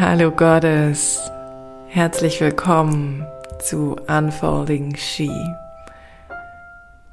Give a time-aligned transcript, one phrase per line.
[0.00, 1.28] Hallo Gottes,
[1.88, 3.26] herzlich willkommen
[3.58, 5.28] zu Unfolding She,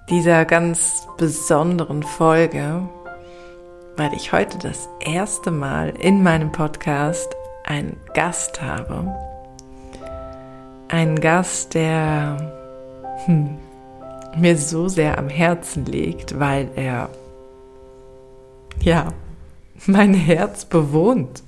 [0.08, 2.88] dieser ganz besonderen Folge,
[3.98, 9.12] weil ich heute das erste Mal in meinem Podcast einen Gast habe.
[10.88, 12.38] Einen Gast, der
[13.26, 13.58] hm,
[14.38, 17.10] mir so sehr am Herzen liegt, weil er
[18.80, 19.08] ja
[19.88, 21.42] mein Herz bewohnt.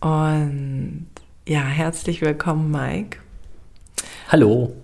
[0.00, 1.08] Und
[1.46, 3.18] ja, herzlich willkommen, Mike.
[4.28, 4.74] Hallo.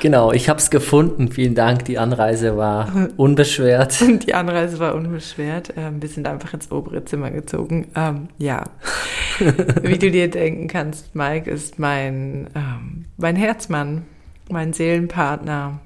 [0.00, 1.30] genau, ich habe es gefunden.
[1.30, 1.84] Vielen Dank.
[1.84, 4.00] Die Anreise war unbeschwert.
[4.26, 5.74] Die Anreise war unbeschwert.
[5.76, 7.86] Ähm, wir sind einfach ins obere Zimmer gezogen.
[7.94, 8.64] Ähm, ja,
[9.38, 14.06] wie du dir denken kannst, Mike ist mein, ähm, mein Herzmann,
[14.50, 15.78] mein Seelenpartner.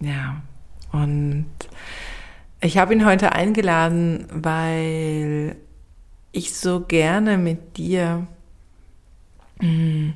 [0.00, 0.42] Ja,
[0.92, 1.46] und
[2.60, 5.56] ich habe ihn heute eingeladen, weil
[6.32, 8.26] ich so gerne mit dir
[9.60, 10.10] mm,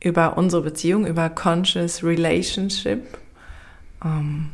[0.00, 3.18] über unsere Beziehung, über Conscious Relationship,
[4.04, 4.50] ähm,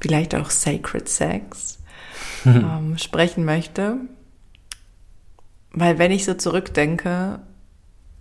[0.00, 1.78] vielleicht auch Sacred Sex
[2.44, 3.96] ähm, sprechen möchte.
[5.72, 7.40] Weil wenn ich so zurückdenke,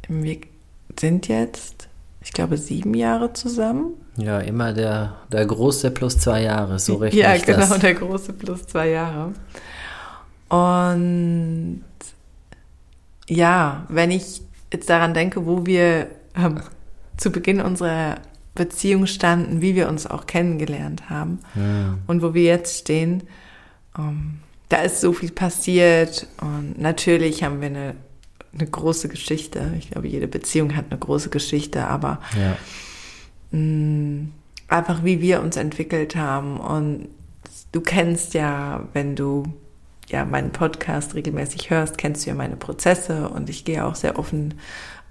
[0.08, 0.38] wir
[1.00, 1.79] sind jetzt,
[2.22, 3.94] ich glaube, sieben Jahre zusammen.
[4.18, 7.22] Ja, immer der, der große plus zwei Jahre, so richtig.
[7.22, 7.80] Ja, genau, das.
[7.80, 9.34] der große plus zwei Jahre.
[10.50, 11.84] Und
[13.28, 14.42] ja, wenn ich
[14.74, 16.62] jetzt daran denke, wo wir ähm,
[17.18, 18.16] zu Beginn unserer
[18.56, 21.98] Beziehung standen, wie wir uns auch kennengelernt haben ja.
[22.08, 23.24] und wo wir jetzt stehen,
[23.98, 24.40] ähm,
[24.70, 27.96] da ist so viel passiert und natürlich haben wir eine,
[28.54, 29.74] eine große Geschichte.
[29.78, 32.58] Ich glaube, jede Beziehung hat eine große Geschichte, aber ja
[33.52, 34.32] mh, mm,
[34.68, 36.60] einfach wie wir uns entwickelt haben.
[36.60, 37.10] Und
[37.72, 39.44] du kennst ja, wenn du
[40.08, 44.18] ja meinen Podcast regelmäßig hörst, kennst du ja meine Prozesse und ich gehe auch sehr
[44.18, 44.56] offen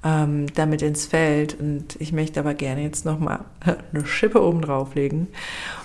[0.05, 3.41] ähm, damit ins Feld und ich möchte aber gerne jetzt nochmal
[3.93, 5.27] eine Schippe oben drauflegen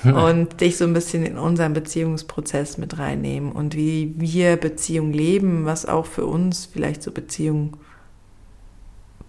[0.01, 0.15] hm.
[0.15, 5.65] und dich so ein bisschen in unseren Beziehungsprozess mit reinnehmen und wie wir Beziehung leben,
[5.65, 7.77] was auch für uns vielleicht so Beziehung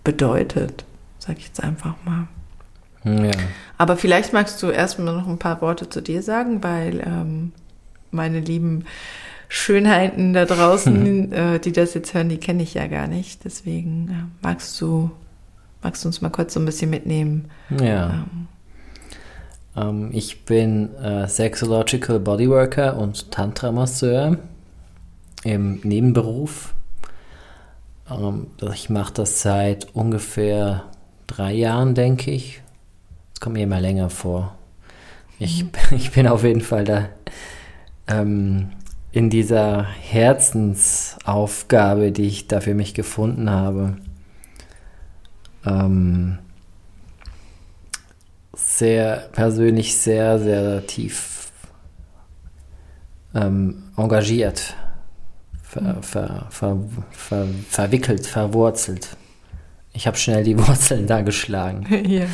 [0.03, 0.85] bedeutet,
[1.19, 2.29] sag ich jetzt einfach mal.
[3.05, 3.33] Ja.
[3.79, 7.53] Aber vielleicht magst du erstmal noch ein paar Worte zu dir sagen, weil ähm,
[8.11, 8.85] meine lieben
[9.55, 13.45] Schönheiten da draußen, äh, die das jetzt hören, die kenne ich ja gar nicht.
[13.45, 15.11] Deswegen äh, magst du
[15.83, 17.51] magst du uns mal kurz so ein bisschen mitnehmen?
[17.81, 18.27] Ja.
[18.27, 18.49] Ähm,
[19.77, 24.39] ähm, ich bin äh, Sexological Bodyworker und Tantra-Masseur
[25.45, 26.75] im Nebenberuf.
[28.11, 30.85] Ähm, ich mache das seit ungefähr
[31.27, 32.63] drei Jahren, denke ich
[33.45, 34.57] kommt mir immer länger vor.
[35.39, 35.71] Ich, mhm.
[35.91, 37.09] ich bin auf jeden Fall da
[38.07, 38.71] ähm,
[39.15, 43.97] in dieser Herzensaufgabe, die ich da für mich gefunden habe,
[45.65, 46.41] ähm,
[48.53, 51.53] sehr persönlich sehr, sehr tief
[53.37, 54.75] ähm, engagiert,
[55.63, 56.03] ver, mhm.
[56.03, 56.77] ver, ver,
[57.71, 59.17] verwickelt, verwurzelt.
[59.93, 61.87] Ich habe schnell die Wurzeln da geschlagen.
[62.09, 62.27] ja.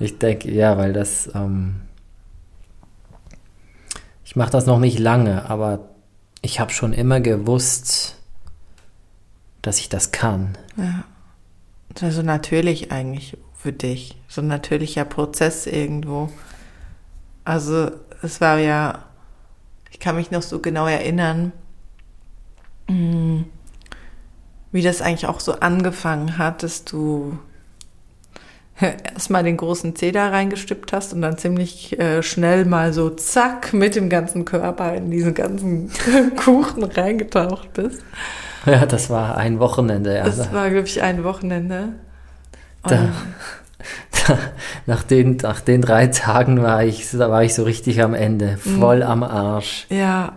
[0.00, 1.30] Ich denke, ja, weil das.
[1.34, 1.82] Ähm,
[4.24, 5.91] ich mache das noch nicht lange, aber
[6.42, 8.16] ich habe schon immer gewusst,
[9.62, 10.58] dass ich das kann.
[10.76, 11.04] Ja.
[12.00, 14.16] Also natürlich eigentlich für dich.
[14.26, 16.30] So ein natürlicher Prozess irgendwo.
[17.44, 17.92] Also
[18.22, 19.04] es war ja,
[19.90, 21.52] ich kann mich noch so genau erinnern,
[22.88, 23.44] mh,
[24.72, 27.38] wie das eigentlich auch so angefangen hat, dass du
[28.82, 33.72] erstmal den großen Zeh da reingestippt hast und dann ziemlich äh, schnell mal so zack
[33.72, 35.90] mit dem ganzen Körper in diesen ganzen
[36.36, 38.02] Kuchen reingetaucht bist.
[38.66, 40.14] Ja, das war ein Wochenende.
[40.14, 40.24] Ja.
[40.24, 41.88] Das war, glaube ich, ein Wochenende.
[42.84, 43.08] Da,
[44.26, 44.38] da,
[44.86, 48.56] nach, den, nach den drei Tagen war ich, da war ich so richtig am Ende,
[48.56, 49.02] voll mhm.
[49.02, 49.86] am Arsch.
[49.88, 50.34] Ja,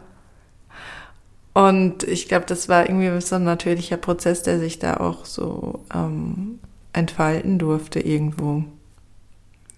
[1.55, 5.85] und ich glaube, das war irgendwie so ein natürlicher Prozess, der sich da auch so
[5.93, 6.59] ähm,
[6.95, 8.63] entfalten durfte irgendwo.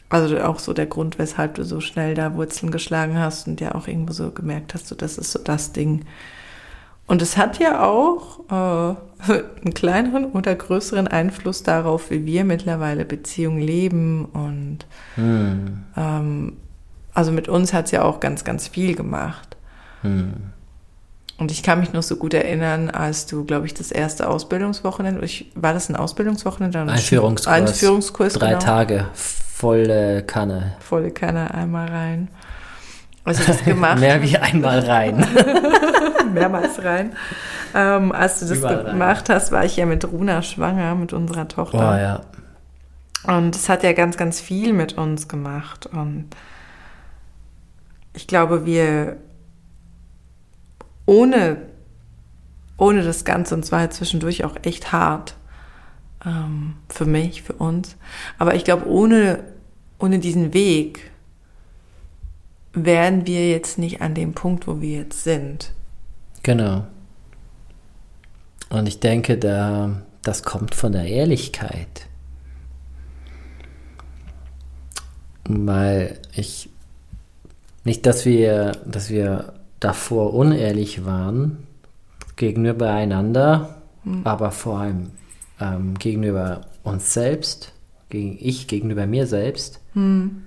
[0.09, 3.75] Also auch so der Grund, weshalb du so schnell da Wurzeln geschlagen hast und ja
[3.75, 6.05] auch irgendwo so gemerkt hast, so das ist so das Ding.
[7.07, 13.05] Und es hat ja auch äh, einen kleineren oder größeren Einfluss darauf, wie wir mittlerweile
[13.05, 14.25] Beziehungen leben.
[14.25, 14.79] Und
[15.15, 15.83] hm.
[15.95, 16.57] ähm,
[17.13, 19.57] also mit uns hat es ja auch ganz, ganz viel gemacht.
[20.03, 20.51] Hm.
[21.37, 25.23] Und ich kann mich noch so gut erinnern, als du, glaube ich, das erste Ausbildungswochenende,
[25.23, 26.79] ich, war das ein Ausbildungswochenende?
[26.79, 27.53] Ein Einführungskurs.
[27.53, 28.59] Einführungskurs, Drei genau.
[28.59, 30.75] Tage, volle Kanne.
[30.79, 32.29] Volle Kanne, einmal rein.
[33.23, 33.99] Also das gemacht.
[33.99, 35.27] Mehr wie einmal rein.
[36.33, 37.13] mehrmals rein.
[37.75, 41.47] Ähm, als du das Überall gemacht hast, war ich ja mit Runa schwanger, mit unserer
[41.47, 41.77] Tochter.
[41.77, 42.21] Oh ja.
[43.35, 45.85] Und es hat ja ganz, ganz viel mit uns gemacht.
[45.85, 46.29] Und
[48.13, 49.17] ich glaube, wir
[51.07, 51.57] ohne,
[52.77, 55.35] ohne das Ganze, und zwar halt zwischendurch auch echt hart
[56.23, 57.95] ähm, für mich, für uns.
[58.37, 59.43] Aber ich glaube, ohne,
[59.97, 61.09] ohne diesen Weg
[62.73, 65.73] wären wir jetzt nicht an dem Punkt, wo wir jetzt sind.
[66.43, 66.85] Genau.
[68.69, 72.07] Und ich denke, da, das kommt von der Ehrlichkeit.
[75.45, 76.69] Weil ich
[77.85, 81.67] nicht, dass wir, dass wir davor unehrlich waren
[82.35, 84.21] gegenüber einander, mhm.
[84.23, 85.11] aber vor allem
[85.59, 87.73] ähm, gegenüber uns selbst,
[88.09, 89.81] gegen ich gegenüber mir selbst.
[89.93, 90.43] Mhm.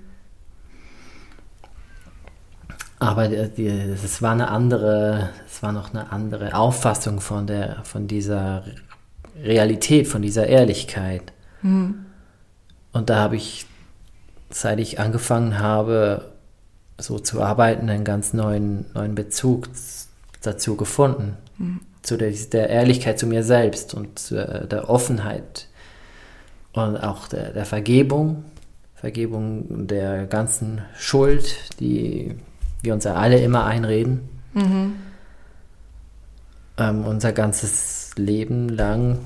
[2.99, 8.63] Aber es war eine andere, es war noch eine andere Auffassung von der, von dieser
[9.41, 11.33] Realität, von dieser Ehrlichkeit.
[11.63, 12.05] Mhm.
[12.91, 13.65] Und da habe ich,
[14.51, 16.30] seit ich angefangen habe,
[16.97, 19.69] so zu arbeiten, einen ganz neuen, neuen Bezug
[20.41, 21.37] dazu gefunden.
[21.57, 21.81] Mhm.
[22.01, 25.67] Zu der, der, Ehrlichkeit zu mir selbst und zu der Offenheit
[26.73, 28.45] und auch der, der Vergebung.
[28.95, 32.35] Vergebung der ganzen Schuld, die
[32.83, 34.29] wir uns ja alle immer einreden.
[34.53, 34.93] Mhm.
[36.77, 39.19] Ähm, unser ganzes Leben lang.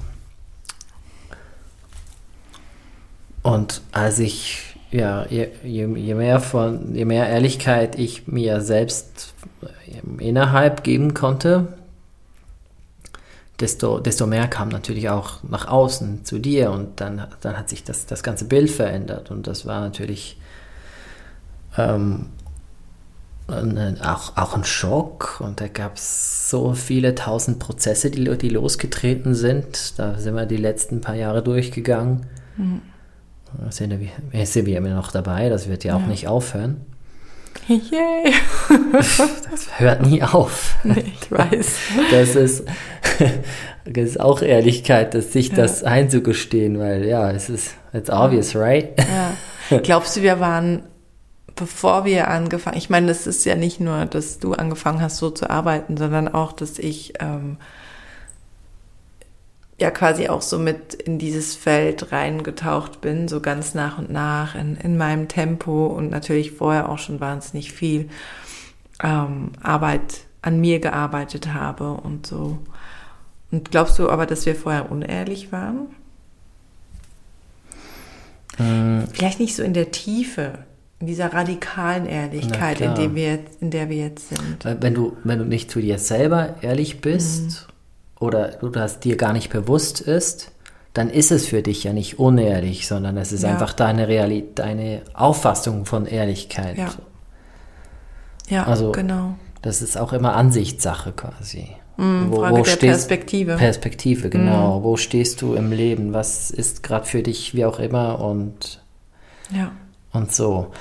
[3.44, 9.34] Und als ich, ja, je, je, mehr von, je mehr Ehrlichkeit ich mir selbst
[10.20, 11.68] innerhalb geben konnte,
[13.60, 17.84] desto, desto mehr kam natürlich auch nach außen zu dir und dann, dann hat sich
[17.84, 20.38] das, das ganze Bild verändert und das war natürlich
[21.78, 22.28] ähm,
[23.48, 29.36] auch, auch ein Schock und da gab es so viele tausend Prozesse, die, die losgetreten
[29.36, 30.00] sind.
[30.00, 32.26] Da sind wir die letzten paar Jahre durchgegangen.
[32.58, 32.82] Mhm.
[34.32, 36.08] Wir immer noch dabei, das wird ja auch ja.
[36.08, 36.82] nicht aufhören.
[37.68, 38.34] Yay.
[38.92, 40.76] das hört nie auf.
[40.84, 41.76] Nee, ich weiß.
[42.12, 42.66] Das ist,
[43.86, 45.56] das ist auch Ehrlichkeit, dass sich ja.
[45.56, 48.90] das einzugestehen, weil ja, es ist it's obvious, right?
[49.00, 49.80] Ja.
[49.80, 50.84] Glaubst du, wir waren
[51.56, 55.30] bevor wir angefangen, ich meine, das ist ja nicht nur, dass du angefangen hast, so
[55.30, 57.58] zu arbeiten, sondern auch, dass ich ähm,
[59.78, 64.56] ja quasi auch so mit in dieses Feld reingetaucht bin, so ganz nach und nach
[64.56, 68.10] in, in meinem Tempo und natürlich vorher auch schon wahnsinnig viel
[69.04, 72.60] ähm, Arbeit an mir gearbeitet habe und so.
[73.52, 75.88] Und glaubst du aber, dass wir vorher unehrlich waren?
[78.58, 80.60] Äh, Vielleicht nicht so in der Tiefe
[81.00, 84.82] in dieser radikalen Ehrlichkeit, in, dem wir jetzt, in der wir jetzt sind.
[84.82, 87.75] Wenn du, wenn du nicht zu dir selber ehrlich bist mhm.
[88.20, 90.52] Oder du das dir gar nicht bewusst ist,
[90.94, 93.50] dann ist es für dich ja nicht unehrlich, sondern es ist ja.
[93.50, 96.78] einfach deine Realität, deine Auffassung von Ehrlichkeit.
[96.78, 96.90] Ja,
[98.48, 99.36] ja also, genau.
[99.62, 101.70] Das ist auch immer Ansichtssache quasi.
[101.98, 103.56] Mhm, wo, Frage wo der stehst, Perspektive.
[103.58, 104.80] Perspektive, genau.
[104.80, 104.84] Mhm.
[104.84, 106.14] Wo stehst du im Leben?
[106.14, 108.82] Was ist gerade für dich, wie auch immer und
[109.52, 109.72] ja
[110.16, 110.72] und so.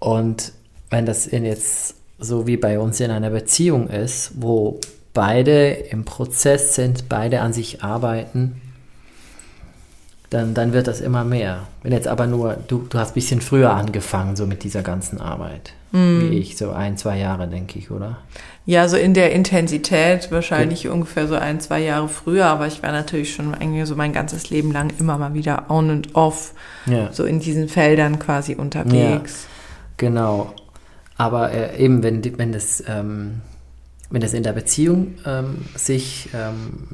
[0.00, 0.52] Und
[0.90, 4.80] wenn das in jetzt so wie bei uns in einer Beziehung ist, wo
[5.14, 8.60] beide im Prozess sind, beide an sich arbeiten,
[10.34, 11.60] dann, dann wird das immer mehr.
[11.82, 15.20] Wenn jetzt aber nur, du, du hast ein bisschen früher angefangen, so mit dieser ganzen
[15.20, 16.22] Arbeit, mm.
[16.22, 18.18] wie ich, so ein, zwei Jahre, denke ich, oder?
[18.66, 20.90] Ja, so in der Intensität wahrscheinlich ja.
[20.90, 24.50] ungefähr so ein, zwei Jahre früher, aber ich war natürlich schon eigentlich so mein ganzes
[24.50, 26.54] Leben lang immer mal wieder on und off,
[26.86, 27.12] ja.
[27.12, 29.44] so in diesen Feldern quasi unterwegs.
[29.44, 29.48] Ja,
[29.98, 30.52] genau.
[31.16, 33.40] Aber äh, eben, wenn, wenn das, ähm,
[34.14, 36.88] wenn das in der Beziehung ähm, sich ähm,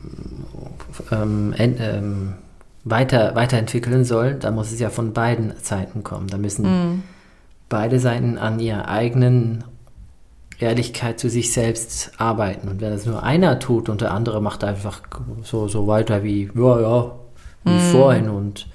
[1.13, 2.35] ähm, ähm
[2.83, 6.29] weiter, weiterentwickeln soll, dann muss es ja von beiden Seiten kommen.
[6.29, 7.03] Da müssen mm.
[7.69, 9.65] beide Seiten an ihrer eigenen
[10.59, 12.69] Ehrlichkeit zu sich selbst arbeiten.
[12.69, 15.03] Und wenn das nur einer tut und der andere macht einfach
[15.43, 17.13] so, so weiter wie, ja, ja,
[17.65, 17.93] wie mm.
[17.93, 18.67] vorhin und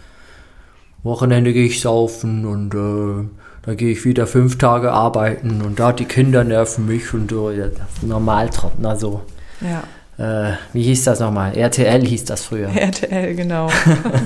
[1.05, 3.27] Wochenende gehe ich saufen und äh,
[3.61, 7.51] da gehe ich wieder fünf Tage arbeiten und da die Kinder nerven mich und so,
[7.51, 9.21] das ist Normaltrockner so.
[9.61, 9.83] Ja.
[10.17, 11.57] Äh, wie hieß das nochmal?
[11.57, 12.69] RTL hieß das früher.
[12.75, 13.69] RTL, genau.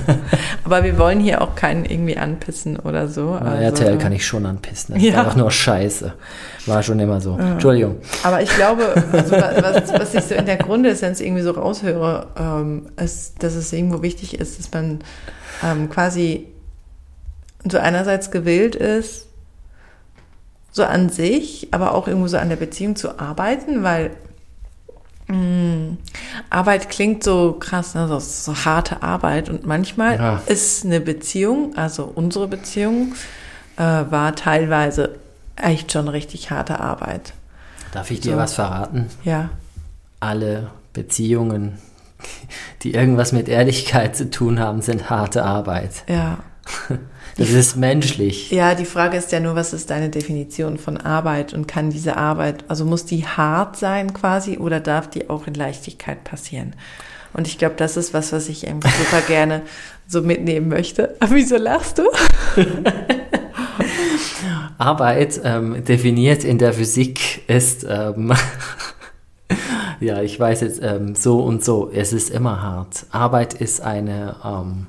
[0.64, 3.32] Aber wir wollen hier auch keinen irgendwie anpissen oder so.
[3.32, 4.94] Also, RTL kann ich schon anpissen.
[4.94, 5.10] Das ja.
[5.10, 6.12] ist einfach nur Scheiße.
[6.66, 7.36] War schon immer so.
[7.36, 7.52] Ja.
[7.52, 7.96] Entschuldigung.
[8.22, 12.86] Aber ich glaube, also was, was ich so in der Grundessenz irgendwie so raushöre, ähm,
[12.96, 15.00] ist, dass es irgendwo wichtig ist, dass man
[15.64, 16.46] ähm, quasi
[17.68, 19.26] so einerseits gewillt ist,
[20.72, 24.12] so an sich, aber auch irgendwo so an der Beziehung zu arbeiten, weil
[25.28, 25.96] Mm.
[26.50, 28.08] Arbeit klingt so krass, ne?
[28.08, 29.48] so, so harte Arbeit.
[29.48, 30.42] Und manchmal Ja.
[30.46, 33.14] ist eine Beziehung, also unsere Beziehung,
[33.76, 35.18] äh, war teilweise
[35.54, 37.32] echt schon richtig harte Arbeit.
[37.92, 38.38] Darf ich dir So.
[38.38, 39.06] was verraten?
[39.22, 39.50] Ja.
[40.18, 41.78] Alle Beziehungen,
[42.82, 46.02] die irgendwas mit Ehrlichkeit zu tun haben, sind harte Arbeit.
[46.08, 46.38] Ja.
[47.40, 48.50] Das ist menschlich.
[48.50, 52.18] Ja, die Frage ist ja nur, was ist deine Definition von Arbeit und kann diese
[52.18, 56.74] Arbeit, also muss die hart sein quasi oder darf die auch in Leichtigkeit passieren?
[57.32, 59.62] Und ich glaube, das ist was, was ich irgendwie super gerne
[60.06, 61.16] so mitnehmen möchte.
[61.18, 62.02] Aber wieso lachst du?
[64.76, 68.34] Arbeit ähm, definiert in der Physik ist, ähm,
[70.00, 73.06] ja, ich weiß jetzt ähm, so und so, es ist immer hart.
[73.12, 74.88] Arbeit ist eine, ähm,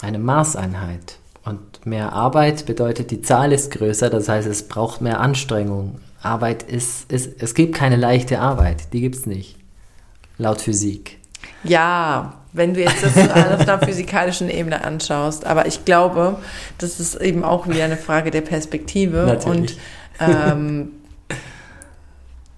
[0.00, 1.19] eine Maßeinheit.
[1.44, 5.98] Und mehr Arbeit bedeutet, die Zahl ist größer, das heißt, es braucht mehr Anstrengung.
[6.22, 9.56] Arbeit ist, ist es gibt keine leichte Arbeit, die gibt es nicht.
[10.36, 11.18] Laut Physik.
[11.64, 15.46] Ja, wenn du jetzt das auf einer physikalischen Ebene anschaust.
[15.46, 16.38] Aber ich glaube,
[16.78, 19.24] das ist eben auch wieder eine Frage der Perspektive.
[19.26, 19.46] Natürlich.
[19.60, 19.76] Und
[20.20, 20.90] ähm,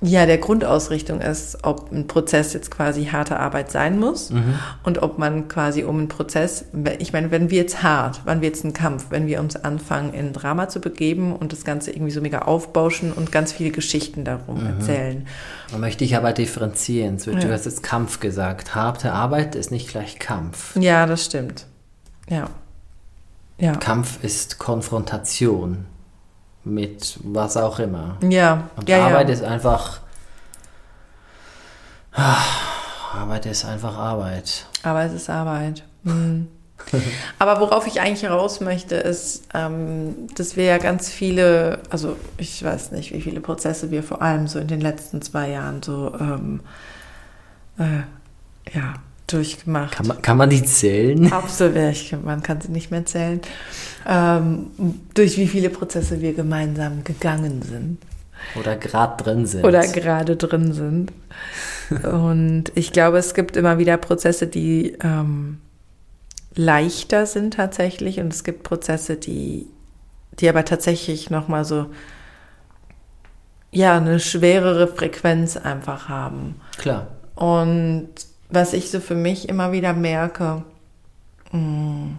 [0.05, 4.55] ja, der Grundausrichtung ist, ob ein Prozess jetzt quasi harte Arbeit sein muss Mhm.
[4.83, 6.65] und ob man quasi um einen Prozess,
[6.99, 10.13] ich meine, wenn wir jetzt hart, wenn wir jetzt einen Kampf, wenn wir uns anfangen,
[10.13, 13.71] in ein Drama zu begeben und das Ganze irgendwie so mega aufbauschen und ganz viele
[13.71, 14.67] Geschichten darum Mhm.
[14.67, 15.27] erzählen.
[15.71, 17.19] Da möchte ich aber differenzieren.
[17.19, 17.49] Du Ja.
[17.51, 18.75] hast jetzt Kampf gesagt.
[18.75, 20.75] Harte Arbeit ist nicht gleich Kampf.
[20.77, 21.67] Ja, das stimmt.
[22.29, 22.47] Ja.
[23.59, 23.77] Ja.
[23.77, 25.85] Kampf ist Konfrontation
[26.65, 28.17] mit was auch immer.
[28.29, 29.35] Ja, Und ja, Arbeit ja.
[29.35, 30.01] ist einfach.
[33.15, 34.67] Arbeit ist einfach Arbeit.
[34.83, 35.85] Es ist Arbeit.
[36.05, 36.49] Hm.
[37.39, 42.63] Aber worauf ich eigentlich raus möchte, ist, ähm, dass wir ja ganz viele, also ich
[42.63, 46.13] weiß nicht, wie viele Prozesse wir vor allem so in den letzten zwei Jahren so
[46.19, 46.61] ähm,
[47.79, 48.03] äh,
[48.75, 48.95] ja,
[49.33, 51.33] durchgemacht Kann man, kann man die zählen?
[51.33, 51.75] Absolut,
[52.25, 53.41] man kann sie nicht mehr zählen.
[54.07, 54.67] Ähm,
[55.15, 57.99] durch wie viele Prozesse wir gemeinsam gegangen sind.
[58.59, 59.65] Oder gerade drin sind?
[59.65, 61.13] oder gerade drin sind.
[62.05, 65.59] Und ich glaube, es gibt immer wieder Prozesse, die ähm,
[66.55, 69.67] leichter sind tatsächlich und es gibt Prozesse, die,
[70.39, 71.87] die aber tatsächlich nochmal so,
[73.71, 76.57] ja, eine schwerere Frequenz einfach haben.
[76.77, 77.07] Klar.
[77.35, 78.09] Und
[78.53, 80.63] was ich so für mich immer wieder merke,
[81.53, 82.11] mm,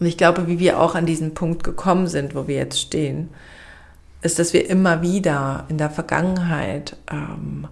[0.00, 3.30] und ich glaube, wie wir auch an diesen Punkt gekommen sind, wo wir jetzt stehen,
[4.22, 7.68] ist, dass wir immer wieder in der Vergangenheit ähm,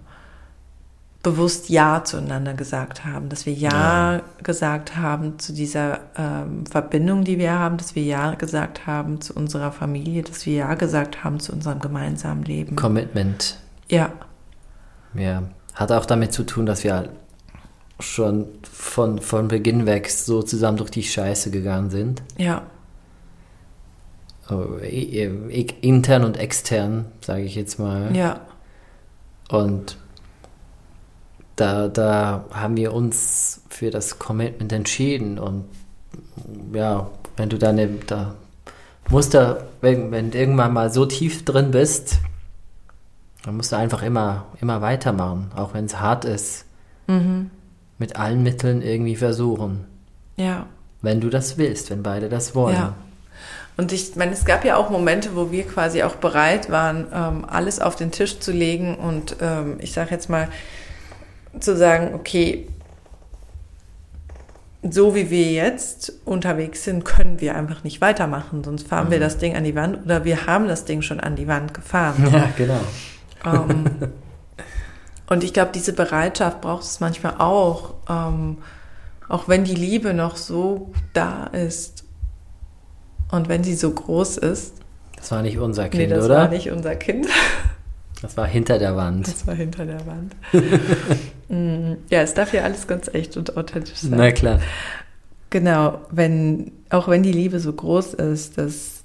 [1.21, 7.39] bewusst Ja zueinander gesagt haben, dass wir Ja, gesagt haben zu dieser ähm, Verbindung, die
[7.39, 11.39] wir haben, dass wir Ja gesagt haben zu unserer Familie, dass wir Ja gesagt haben
[11.39, 12.75] zu unserem gemeinsamen Leben.
[12.75, 13.57] Commitment.
[13.89, 14.11] Ja,
[15.13, 15.43] Ja.
[15.75, 17.09] Hat auch damit zu tun, dass wir
[18.03, 22.21] schon von, von Beginn weg so zusammen durch die Scheiße gegangen sind.
[22.37, 22.63] ja,
[25.81, 28.15] Intern und extern, sage ich jetzt mal.
[28.15, 28.41] ja,
[29.49, 29.97] Und
[31.55, 35.39] da, da haben wir uns für das Commitment entschieden.
[35.39, 35.65] Und
[36.73, 38.35] ja, wenn du dann eben da
[39.09, 42.19] musst du, wenn, wenn du irgendwann mal so tief drin bist,
[43.43, 46.65] dann musst du einfach immer, immer weitermachen, auch wenn es hart ist.
[47.07, 47.51] mhm.
[47.97, 49.85] Mit allen Mitteln irgendwie versuchen.
[50.37, 50.65] ja.
[51.01, 52.75] Wenn du das willst, wenn beide das wollen.
[52.75, 52.95] Ja.
[53.75, 57.45] Und ich meine, es gab ja auch Momente, wo wir quasi auch bereit waren, ähm,
[57.45, 60.47] alles auf den Tisch zu legen und ähm, ich sage jetzt mal
[61.59, 62.67] zu sagen, okay,
[64.89, 69.37] so wie wir jetzt unterwegs sind, können wir einfach nicht weitermachen, sonst fahren wir das
[69.37, 72.27] Ding an die Wand oder wir haben das Ding schon an die Wand gefahren.
[72.31, 72.81] Ja, genau.
[73.45, 73.85] Ähm,
[75.27, 78.57] und ich glaube, diese Bereitschaft braucht es manchmal auch, ähm,
[79.29, 82.03] auch wenn die Liebe noch so da ist
[83.31, 84.75] und wenn sie so groß ist.
[85.17, 86.35] Das war nicht unser nee, Kind, das oder?
[86.35, 87.27] war nicht unser Kind,
[88.23, 89.27] Das war hinter der Wand.
[89.27, 90.35] das war hinter der Wand.
[91.49, 94.13] Mm, ja, es darf ja alles ganz echt und authentisch sein.
[94.15, 94.59] Na klar.
[95.49, 99.01] Genau, wenn, auch wenn die Liebe so groß ist, dass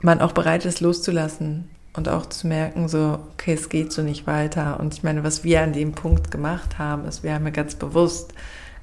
[0.00, 4.26] man auch bereit ist loszulassen und auch zu merken, so, okay, es geht so nicht
[4.26, 4.78] weiter.
[4.78, 7.74] Und ich meine, was wir an dem Punkt gemacht haben, ist, wir haben ja ganz
[7.74, 8.32] bewusst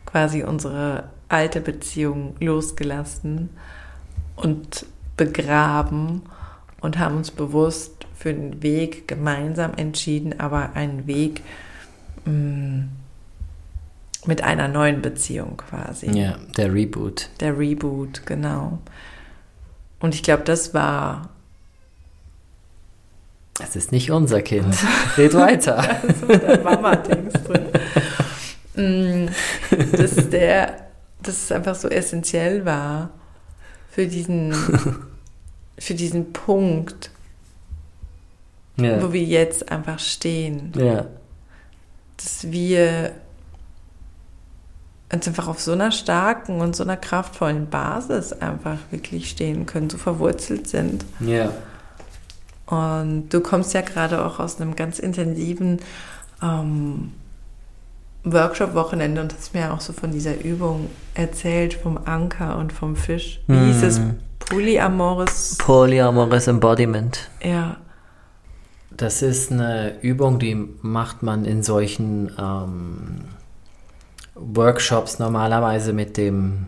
[0.06, 3.50] quasi unsere alte Beziehung losgelassen
[4.36, 4.86] und
[5.16, 6.22] begraben
[6.82, 11.42] und haben uns bewusst für einen Weg gemeinsam entschieden, aber einen Weg
[12.26, 12.86] mh,
[14.26, 16.12] mit einer neuen Beziehung quasi.
[16.12, 17.30] Ja, der Reboot.
[17.40, 18.80] Der Reboot, genau.
[20.00, 21.30] Und ich glaube, das war
[23.64, 24.76] Es ist nicht unser Kind.
[25.18, 25.78] Red weiter.
[26.48, 27.66] also Mama-Dings drin.
[28.76, 29.30] Mm,
[29.96, 30.88] dass der,
[31.24, 33.10] dass es einfach so essentiell war
[33.90, 34.54] für diesen,
[35.80, 37.10] für diesen Punkt,
[38.78, 39.02] Ja.
[39.02, 40.72] wo wir jetzt einfach stehen.
[40.78, 41.06] ja.
[42.18, 43.12] Dass wir
[45.14, 49.90] uns einfach auf so einer starken und so einer kraftvollen Basis einfach wirklich stehen können,
[49.90, 51.06] so verwurzelt sind.
[51.20, 51.52] Ja.
[52.68, 55.80] Und du kommst ja gerade auch aus einem ganz intensiven
[56.44, 57.14] ähm,
[58.24, 63.40] Workshop-Wochenende und hast mir auch so von dieser Übung erzählt, vom Anker und vom Fisch.
[63.48, 64.00] Wie hieß es?
[64.00, 64.20] Mhm.
[64.40, 65.58] Polyamorous.
[65.58, 67.30] Polyamorous Embodiment.
[67.44, 67.78] Ja.
[68.92, 73.26] Das ist eine Übung, die macht man in solchen ähm,
[74.36, 76.68] Workshops normalerweise mit dem,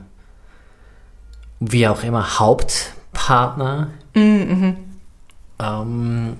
[1.59, 3.89] wie auch immer, Hauptpartner,
[5.61, 6.37] ähm,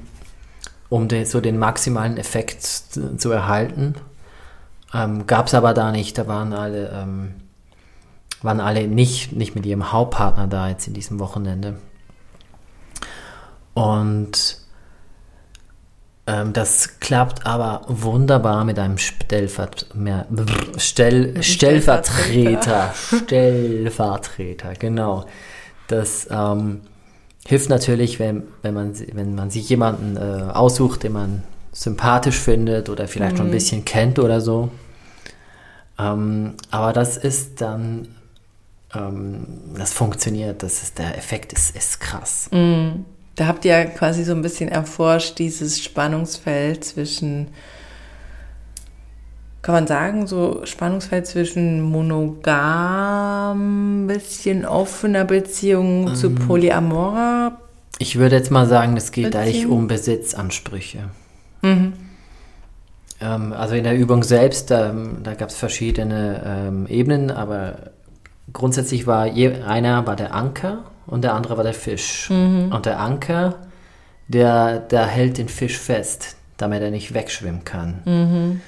[0.90, 3.96] um den, so den maximalen Effekt zu, zu erhalten.
[4.94, 7.36] Ähm, Gab es aber da nicht, da waren alle, ähm,
[8.42, 11.78] waren alle nicht, nicht mit ihrem Hauptpartner da jetzt in diesem Wochenende.
[13.74, 14.58] Und
[16.30, 20.28] ähm, das klappt aber wunderbar mit einem Stellvert mehr,
[20.78, 22.94] Stell, Stellvertreter.
[22.94, 25.26] Stellvertreter, genau.
[25.88, 26.82] Das ähm,
[27.46, 32.90] hilft natürlich, wenn, wenn, man, wenn man sich jemanden äh, aussucht, den man sympathisch findet
[32.90, 34.70] oder vielleicht schon ein bisschen kennt oder so.
[35.98, 38.08] Ähm, aber das ist dann,
[38.94, 39.46] ähm,
[39.78, 42.50] das funktioniert, das ist, der Effekt ist, ist krass.
[43.36, 47.50] Da habt ihr ja quasi so ein bisschen erforscht, dieses Spannungsfeld zwischen,
[49.62, 53.58] kann man sagen, so Spannungsfeld zwischen monogam,
[54.08, 57.60] bisschen offener Beziehung zu polyamorer.
[57.98, 59.78] Ich würde jetzt mal sagen, es geht eigentlich Beziehung?
[59.80, 61.10] um Besitzansprüche.
[63.20, 67.92] Ähm, also in der Übung selbst, ähm, da gab es verschiedene ähm, Ebenen, aber
[68.54, 72.30] grundsätzlich war je, einer war der Anker und der andere war der Fisch.
[72.72, 73.56] Und der Anker,
[74.30, 78.62] der, der hält den Fisch fest, damit er nicht wegschwimmen kann.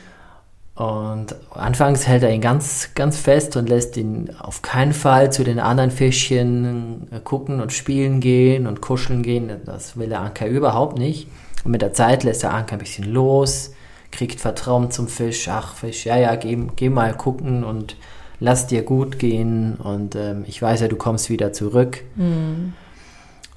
[0.74, 5.44] Und anfangs hält er ihn ganz, ganz fest und lässt ihn auf keinen Fall zu
[5.44, 9.52] den anderen Fischchen äh, gucken und spielen gehen und kuscheln gehen.
[9.66, 11.28] Das will der Anker überhaupt nicht.
[11.64, 13.74] Und mit der Zeit lässt der Anker ein bisschen los,
[14.12, 15.48] kriegt Vertrauen zum Fisch.
[15.50, 17.98] Ach, Fisch, ja, ja, geh, geh mal gucken und
[18.40, 19.76] lass dir gut gehen.
[19.76, 22.02] Und ähm, ich weiß ja, du kommst wieder zurück.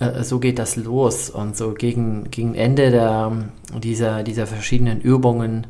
[0.00, 1.30] Äh, so geht das los.
[1.30, 3.32] Und so gegen, gegen Ende der,
[3.80, 5.68] dieser, dieser verschiedenen Übungen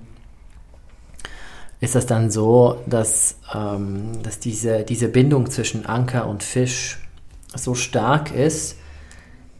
[1.81, 6.99] ist das dann so, dass, ähm, dass diese, diese Bindung zwischen Anker und Fisch
[7.55, 8.77] so stark ist,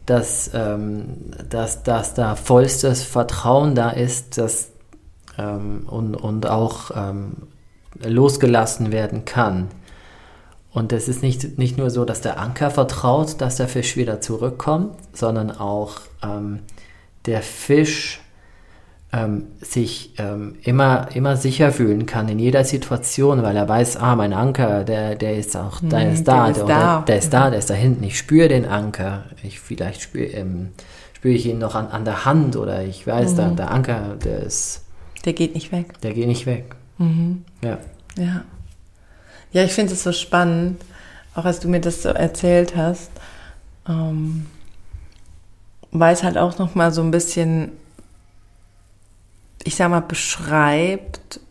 [0.05, 4.71] dass, ähm, dass, dass da vollstes Vertrauen da ist dass,
[5.37, 7.47] ähm, und, und auch ähm,
[8.03, 9.69] losgelassen werden kann.
[10.71, 14.19] Und es ist nicht, nicht nur so, dass der Anker vertraut, dass der Fisch wieder
[14.19, 16.59] zurückkommt, sondern auch ähm,
[17.25, 18.19] der Fisch
[19.15, 24.15] ähm, sich ähm, immer, immer sicher fühlen kann in jeder Situation, weil er weiß, ah,
[24.15, 26.95] mein Anker, der, der ist auch, der ist da, der ist der, da.
[26.97, 28.03] Der, der ist da, der ist da hinten.
[28.03, 29.23] Ich spüre den Anker.
[29.43, 30.71] Ich vielleicht spüre ähm,
[31.13, 34.39] spüre ich ihn noch an, an der Hand oder ich weiß, da, der Anker, der
[34.43, 34.83] ist,
[35.25, 35.99] Der geht nicht weg.
[36.01, 36.75] der geht nicht weg.
[37.63, 37.77] Ja.
[38.17, 38.41] Ja.
[39.51, 40.81] Ja, ich finde es so spannend,
[41.33, 43.09] auch als du mir das so erzählt hast,
[43.87, 44.45] ähm,
[45.91, 47.71] weil es halt auch noch mal so ein bisschen,
[49.65, 51.41] ich sag mal, beschreibt,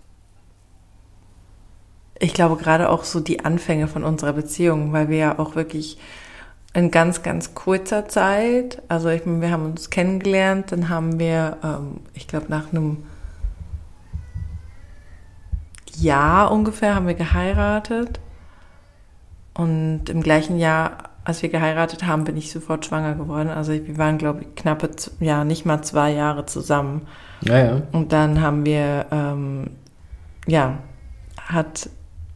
[2.19, 5.99] ich glaube gerade auch so die Anfänge von unserer Beziehung, weil wir ja auch wirklich
[6.73, 11.59] in ganz, ganz kurzer Zeit, also ich meine, wir haben uns kennengelernt, dann haben wir,
[11.63, 13.05] ähm, ich glaube, nach einem
[15.97, 18.21] Jahr ungefähr haben wir geheiratet.
[19.55, 23.49] Und im gleichen Jahr, als wir geheiratet haben, bin ich sofort schwanger geworden.
[23.49, 27.03] Also wir waren, glaube ich, knappe, ja, nicht mal zwei Jahre zusammen.
[27.41, 27.83] Ja, ja.
[27.93, 29.71] Und dann haben wir, ähm,
[30.47, 30.79] ja,
[31.41, 31.89] hat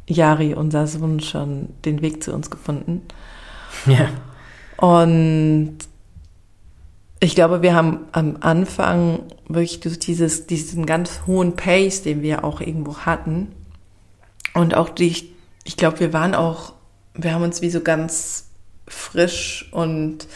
[0.06, 3.02] Yari, unser Sohn, schon den Weg zu uns gefunden.
[3.86, 4.08] Ja.
[4.78, 5.76] Und
[7.20, 12.44] ich glaube, wir haben am Anfang wirklich durch dieses, diesen ganz hohen Pace, den wir
[12.44, 13.48] auch irgendwo hatten.
[14.54, 15.30] Und auch die,
[15.64, 16.72] ich glaube, wir waren auch,
[17.14, 18.47] wir haben uns wie so ganz
[18.88, 20.26] frisch und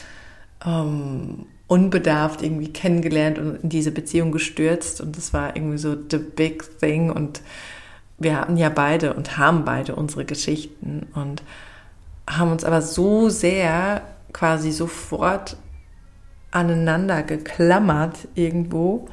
[0.64, 5.00] ähm, unbedarft irgendwie kennengelernt und in diese Beziehung gestürzt.
[5.00, 7.10] Und das war irgendwie so the big thing.
[7.10, 7.40] Und
[8.18, 11.42] wir hatten ja beide und haben beide unsere Geschichten und
[12.28, 15.56] haben uns aber so sehr quasi sofort
[16.50, 19.08] aneinander geklammert irgendwo.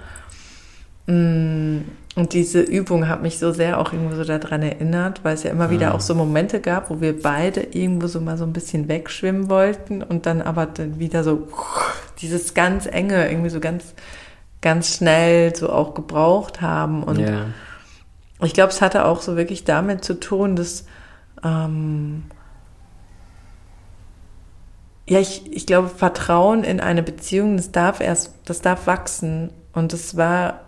[2.19, 5.51] Und diese Übung hat mich so sehr auch irgendwo so daran erinnert, weil es ja
[5.51, 8.89] immer wieder auch so Momente gab, wo wir beide irgendwo so mal so ein bisschen
[8.89, 11.47] wegschwimmen wollten und dann aber dann wieder so
[12.19, 13.93] dieses ganz enge, irgendwie so ganz,
[14.59, 17.03] ganz schnell so auch gebraucht haben.
[17.03, 17.45] Und Ja.
[18.43, 20.85] ich glaube, es hatte auch so wirklich damit zu tun, dass
[21.41, 22.25] ähm,
[25.07, 29.51] ja, ich, ich glaube, Vertrauen in eine Beziehung, das darf erst, das darf wachsen.
[29.71, 30.65] Und das war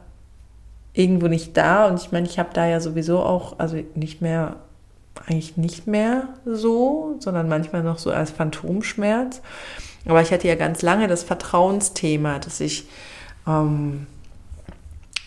[0.93, 1.88] irgendwo nicht da.
[1.88, 4.58] Und ich meine, ich habe da ja sowieso auch, also nicht mehr,
[5.25, 9.41] eigentlich nicht mehr so, sondern manchmal noch so als Phantomschmerz.
[10.06, 12.88] Aber ich hatte ja ganz lange das Vertrauensthema, dass ich,
[13.47, 14.08] ähm,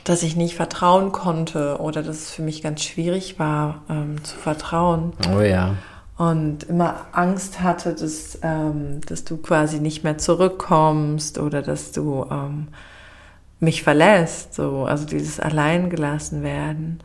[0.02, 4.36] dass ich nicht vertrauen konnte oder dass es für mich ganz schwierig war, ähm, zu
[4.36, 5.74] vertrauen Oh ja.
[6.18, 12.26] und immer Angst hatte, dass, ähm, dass du quasi nicht mehr zurückkommst oder dass du
[12.30, 12.68] ähm,
[13.64, 17.00] mich verlässt, so, also dieses Alleingelassen werden.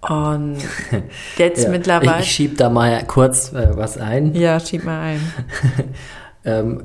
[0.00, 0.58] Und
[1.36, 1.70] jetzt ja.
[1.70, 2.20] mittlerweile.
[2.20, 4.34] Ich, ich schieb da mal kurz äh, was ein.
[4.34, 5.20] ja, schieb mal ein.
[6.44, 6.84] ähm,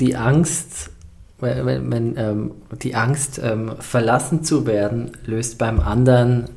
[0.00, 0.90] die Angst,
[1.38, 6.50] wenn, wenn, ähm, die Angst, ähm, verlassen zu werden, löst beim anderen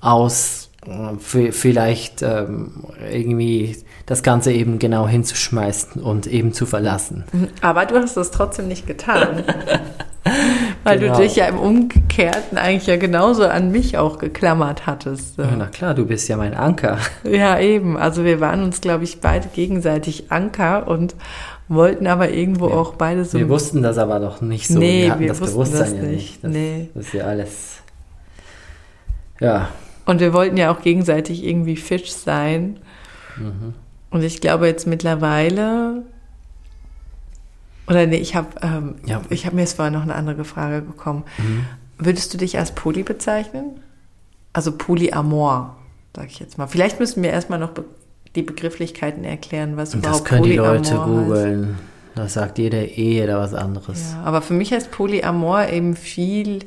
[0.00, 3.76] aus, äh, vielleicht ähm, irgendwie
[4.06, 7.24] das Ganze eben genau hinzuschmeißen und eben zu verlassen.
[7.62, 9.44] Aber du hast das trotzdem nicht getan.
[10.84, 11.16] Weil Genau.
[11.16, 15.38] du dich ja im Umgekehrten eigentlich ja genauso an mich auch geklammert hattest.
[15.38, 16.98] Ja, na klar, du bist ja mein Anker.
[17.24, 17.96] Ja, eben.
[17.96, 21.14] Also wir waren uns, glaube ich, beide gegenseitig Anker und
[21.68, 23.38] wollten aber irgendwo auch beide so.
[23.38, 24.78] Wir wussten das aber noch nicht so.
[24.78, 26.12] Nee, wir hatten wir das wussten Bewusstsein das ja nicht.
[26.12, 26.44] nicht.
[26.44, 26.88] Das, Nee.
[26.94, 27.70] das ist ja alles.
[29.40, 29.68] Ja,
[30.06, 32.76] Und wir wollten ja auch gegenseitig irgendwie Fisch sein.
[33.36, 33.74] Mhm.
[34.10, 36.02] Und ich glaube jetzt mittlerweile.
[37.86, 39.18] Oder nee, ich habe ähm, Ja.
[39.18, 39.24] Mhm.
[39.30, 41.24] ich habe mir jetzt vorher noch eine andere Frage gekommen.
[41.98, 43.80] Würdest du dich als Poly bezeichnen?
[44.52, 45.76] Also Polyamor,
[46.14, 46.66] sage ich jetzt mal.
[46.66, 47.84] Vielleicht müssen wir erstmal noch be
[48.34, 51.78] die Begrifflichkeiten erklären, was und überhaupt das können die Polyamor Leute googeln.
[52.16, 54.12] Das sagt jeder eh oder was anderes.
[54.12, 56.60] Ja, aber für mich heißt Polyamor eben viel,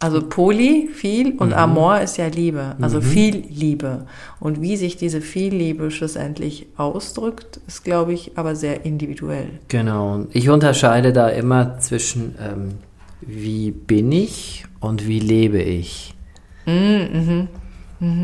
[0.00, 4.06] also Poly, viel und Amor ist ja Liebe, also viel Liebe.
[4.40, 9.60] Und wie sich diese viel Liebe schlussendlich ausdrückt, ist, glaube ich, aber sehr individuell.
[9.68, 10.14] Genau.
[10.14, 12.70] Und ich unterscheide da immer zwischen ähm,
[13.20, 16.14] wie bin ich und wie lebe ich.
[16.64, 17.48] Mhm,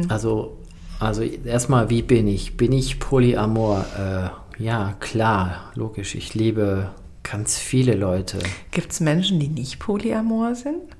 [0.08, 0.56] Also,
[0.98, 2.56] also erstmal, wie bin ich?
[2.56, 3.84] Bin ich Polyamor?
[3.98, 6.14] Äh, ja, klar, logisch.
[6.14, 6.90] Ich liebe
[7.22, 8.38] ganz viele Leute.
[8.70, 10.95] Gibt es Menschen, die nicht Polyamor sind?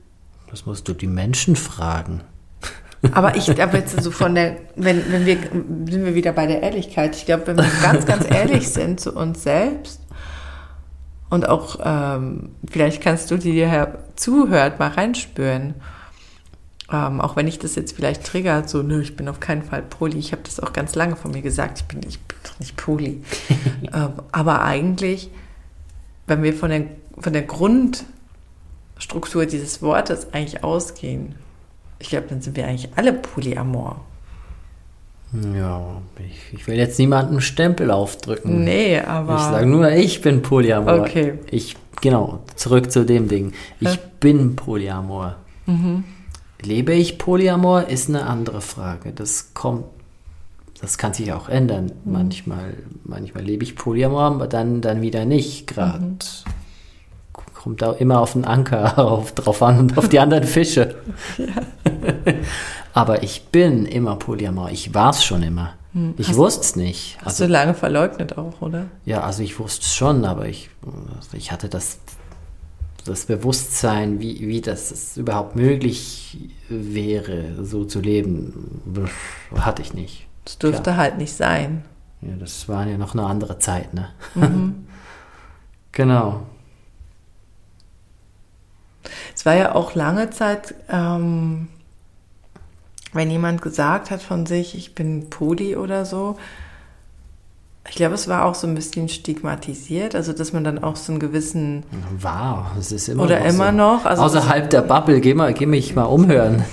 [0.57, 2.23] Das musst du die Menschen fragen.
[3.13, 6.63] Aber ich glaube jetzt so von der, wenn, wenn wir, sind wir wieder bei der
[6.63, 7.15] Ehrlichkeit.
[7.15, 10.01] Ich glaube, wenn wir ganz, ganz ehrlich sind zu uns selbst
[11.29, 15.75] und auch, ähm, vielleicht kannst du, die dir zuhört, mal reinspüren.
[16.91, 19.83] Ähm, auch wenn ich das jetzt vielleicht triggert, so, nö, ich bin auf keinen Fall
[19.83, 20.17] Poly.
[20.17, 22.79] Ich habe das auch ganz lange von mir gesagt, ich bin, ich bin doch nicht
[22.79, 23.23] Poly.
[23.93, 25.31] ähm, aber eigentlich,
[26.27, 26.87] wenn wir von der,
[27.19, 27.47] von der
[28.97, 31.35] Grundstruktur dieses Wortes eigentlich ausgehen,
[31.99, 34.01] ich glaube, dann sind wir eigentlich alle Polyamor.
[35.55, 38.65] Ja, ich, ich will jetzt niemandem einen Stempel aufdrücken.
[38.65, 39.37] Nee, aber.
[39.37, 41.01] Ich sage nur, ich bin Polyamor.
[41.01, 41.35] Okay.
[41.51, 43.53] Ich, genau, zurück zu dem Ding.
[43.81, 43.99] Ich Ja.
[44.21, 45.37] bin Polyamor.
[45.67, 46.05] Mhm.
[46.63, 49.13] Lebe ich Polyamor, ist eine andere Frage.
[49.13, 49.85] Das kommt,
[50.81, 51.93] das kann sich auch ändern.
[52.05, 52.13] Mhm.
[52.13, 55.67] Manchmal, manchmal lebe ich Polyamor, aber dann, dann wieder nicht.
[55.67, 56.19] Gerade Mhm.
[57.67, 60.95] Kommt auch immer auf den Anker auf, drauf an und auf die anderen Fische.
[62.95, 64.71] aber ich bin immer Polyamor.
[64.71, 65.73] Ich war es schon immer.
[66.17, 67.19] Ich wusste es nicht.
[67.25, 68.87] Hast du lange verleugnet auch, oder?
[69.05, 70.71] Ja, also ich wusste es schon, aber ich,
[71.33, 71.99] ich hatte das,
[73.05, 78.81] das Bewusstsein, wie, wie das, überhaupt möglich wäre, so zu leben,
[79.57, 80.29] hatte ich nicht.
[80.45, 81.83] Das dürfte halt nicht sein.
[82.21, 84.11] Ja, das war ja noch eine andere Zeit, ne?
[85.91, 86.43] genau.
[89.47, 91.69] Es war ja auch lange Zeit, ähm,
[93.13, 96.37] wenn jemand gesagt hat von sich, ich bin Poly oder so,
[97.89, 101.13] ich glaube, es war auch so ein bisschen stigmatisiert, also dass man dann auch so
[101.13, 101.85] einen gewissen
[102.21, 103.77] Wow, es ist immer oder noch immer so.
[103.77, 106.65] noch, also Außerhalb der Bubble, geh, mal, geh mich mal umhören.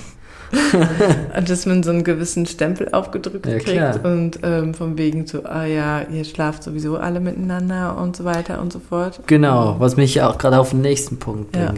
[1.47, 4.03] dass man so einen gewissen Stempel aufgedrückt Ja, kriegt klar.
[4.03, 8.59] und ähm, von wegen so, ah ja, ihr schlaft sowieso alle miteinander und so weiter
[8.59, 9.19] und so fort.
[9.27, 11.71] Genau, was mich auch gerade auf den nächsten Punkt Ja.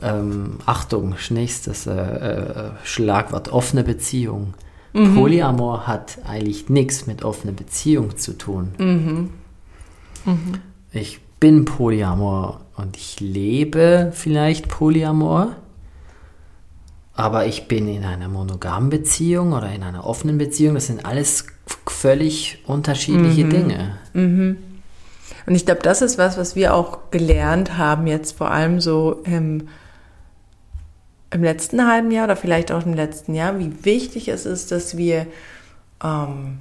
[0.00, 4.54] Ähm, Achtung, nächstes äh, äh, Schlagwort, offene Beziehung.
[4.92, 5.14] Mhm.
[5.16, 8.68] Polyamor hat eigentlich nichts mit offener Beziehung zu tun.
[8.78, 9.30] Mhm.
[10.92, 15.56] Ich bin Polyamor und ich lebe vielleicht Polyamor,
[17.14, 20.74] aber ich bin in einer monogamen Beziehung oder in einer offenen Beziehung.
[20.74, 21.46] Das sind alles
[21.86, 23.50] völlig unterschiedliche Mhm.
[23.50, 23.98] Dinge.
[24.14, 29.20] Und ich glaube, das ist was, was wir auch gelernt haben, jetzt vor allem so
[29.24, 29.68] im,
[31.30, 34.96] im letzten halben Jahr oder vielleicht auch im letzten Jahr, wie wichtig es ist, dass
[34.96, 35.26] wir
[36.02, 36.58] ähm,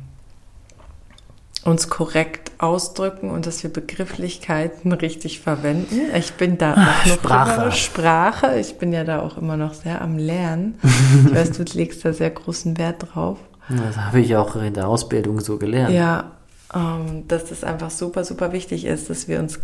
[1.63, 5.99] uns korrekt ausdrücken und dass wir Begrifflichkeiten richtig verwenden.
[6.15, 7.61] Ich bin da auch noch Sprache.
[7.61, 8.59] immer- Sprache.
[8.59, 10.79] Ich bin ja da auch immer noch sehr am Lernen.
[11.25, 13.37] Ich weiß, du legst da sehr großen Wert drauf.
[13.69, 15.93] Das habe ich auch in der Ausbildung so gelernt.
[15.93, 16.31] Ja,
[16.73, 19.59] ähm, dass das einfach super, super wichtig ist, dass wir uns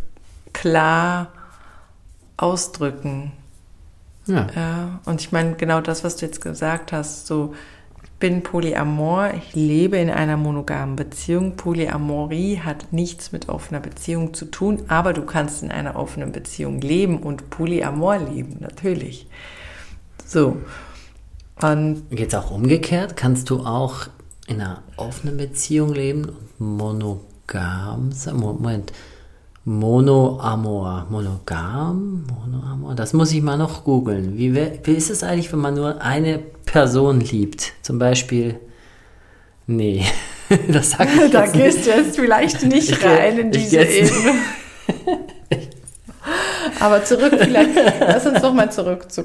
[0.52, 1.30] klar
[2.38, 3.32] ausdrücken.
[4.26, 4.48] Ja.
[4.56, 7.54] Ja, und ich meine, genau das, was du jetzt gesagt hast, so,
[8.04, 11.58] ich bin Polyamor, ich lebe in einer monogamen Beziehung.
[11.58, 16.80] Polyamorie hat nichts mit offener Beziehung zu tun, aber du kannst in einer offenen Beziehung
[16.80, 19.28] leben und Polyamor leben, natürlich.
[20.26, 20.58] So.
[21.62, 23.18] Und es auch umgekehrt?
[23.18, 24.08] Kannst du auch
[24.48, 28.38] in einer offenen Beziehung leben und monogam sein?
[28.38, 28.94] Mo- Moment.
[29.65, 31.08] Monoamor.
[31.10, 32.26] Monogam?
[32.28, 32.95] Monoamor?
[32.95, 34.38] Das muss ich mal noch googeln.
[34.38, 37.73] Wie, wie ist es eigentlich, wenn man nur eine Person liebt?
[37.82, 38.60] Zum Beispiel.
[39.65, 40.04] Nee,
[40.67, 41.63] das sag ich da jetzt nicht.
[41.63, 44.34] gehst du jetzt vielleicht nicht Ich rein in diese Ebene.
[46.84, 47.69] Aber zurück, vielleicht,
[48.02, 49.24] lass uns doch mal zurück zu,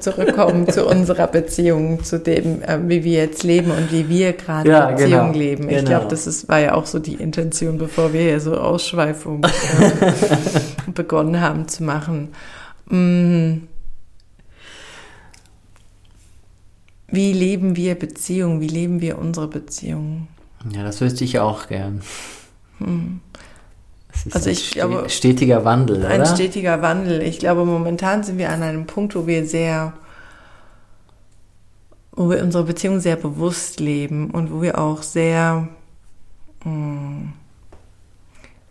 [0.00, 4.70] zurückkommen zu unserer Beziehung, zu dem, äh, wie wir jetzt leben und wie wir gerade
[4.70, 5.68] Ja, Beziehung genau, leben.
[5.68, 5.90] Ich genau.
[5.90, 10.12] glaube, das ist, war ja auch so die Intention, bevor wir hier so Ausschweifungen äh,
[10.94, 12.28] begonnen haben zu machen.
[12.86, 13.66] Mm.
[17.08, 18.62] Wie leben wir Beziehung?
[18.62, 20.28] Wie leben wir unsere Beziehung?
[20.74, 22.00] Ja, das wüsste ich auch gern.
[22.80, 23.24] Ist
[24.32, 26.34] Also ein ich glaube- stetiger Wandel, Ein oder?
[26.34, 27.22] stetiger Wandel.
[27.22, 29.92] Ich glaube, momentan sind wir an einem Punkt, wo wir sehr,
[32.12, 35.68] wo wir unsere Beziehung sehr bewusst leben und wo wir auch sehr,
[36.64, 37.32] mh,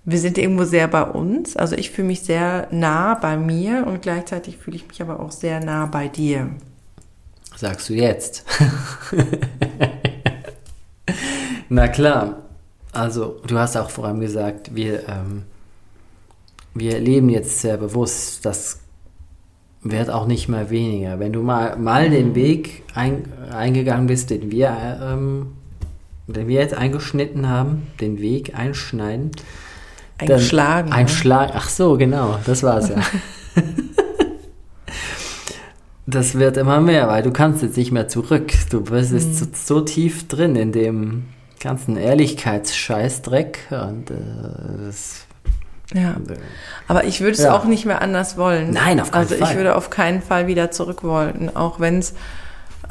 [0.06, 1.56] wir sind irgendwo sehr bei uns.
[1.56, 5.32] Also ich fühle mich sehr nah bei mir und gleichzeitig fühle ich mich aber auch
[5.32, 6.49] sehr nah bei dir.
[7.56, 8.45] Sagst du jetzt?
[11.69, 12.42] Na klar.
[12.93, 15.43] Also, du hast auch vor allem gesagt, wir, ähm,
[16.75, 18.45] wir leben jetzt sehr bewusst.
[18.45, 18.79] Das
[19.82, 21.19] wird auch nicht mehr weniger.
[21.19, 25.47] Wenn du mal, mal den Weg ein, eingegangen bist, den wir, ähm,
[26.27, 29.32] den wir jetzt eingeschnitten haben, den Weg einschneiden.
[30.19, 30.89] dann- Eingeschlagen.
[30.89, 30.95] ne?
[30.95, 31.51] Einschlag.
[31.56, 32.95] Ach so, genau, das war's ja.
[36.06, 38.51] Das wird immer mehr, weil du kannst jetzt nicht mehr zurück.
[38.69, 39.34] Du bist Mhm.
[39.34, 41.23] so, so tief drin in dem
[41.63, 44.15] ganzen Ehrlichkeitsscheißdreck und äh,
[44.86, 45.26] das,
[45.93, 46.15] Ja.
[46.88, 47.56] Aber ich würde es Ja.
[47.56, 48.71] auch nicht mehr anders wollen.
[48.71, 49.56] Nein, auf keinen Also ich Fall.
[49.58, 52.13] würde auf keinen Fall wieder zurück wollen, auch wenn es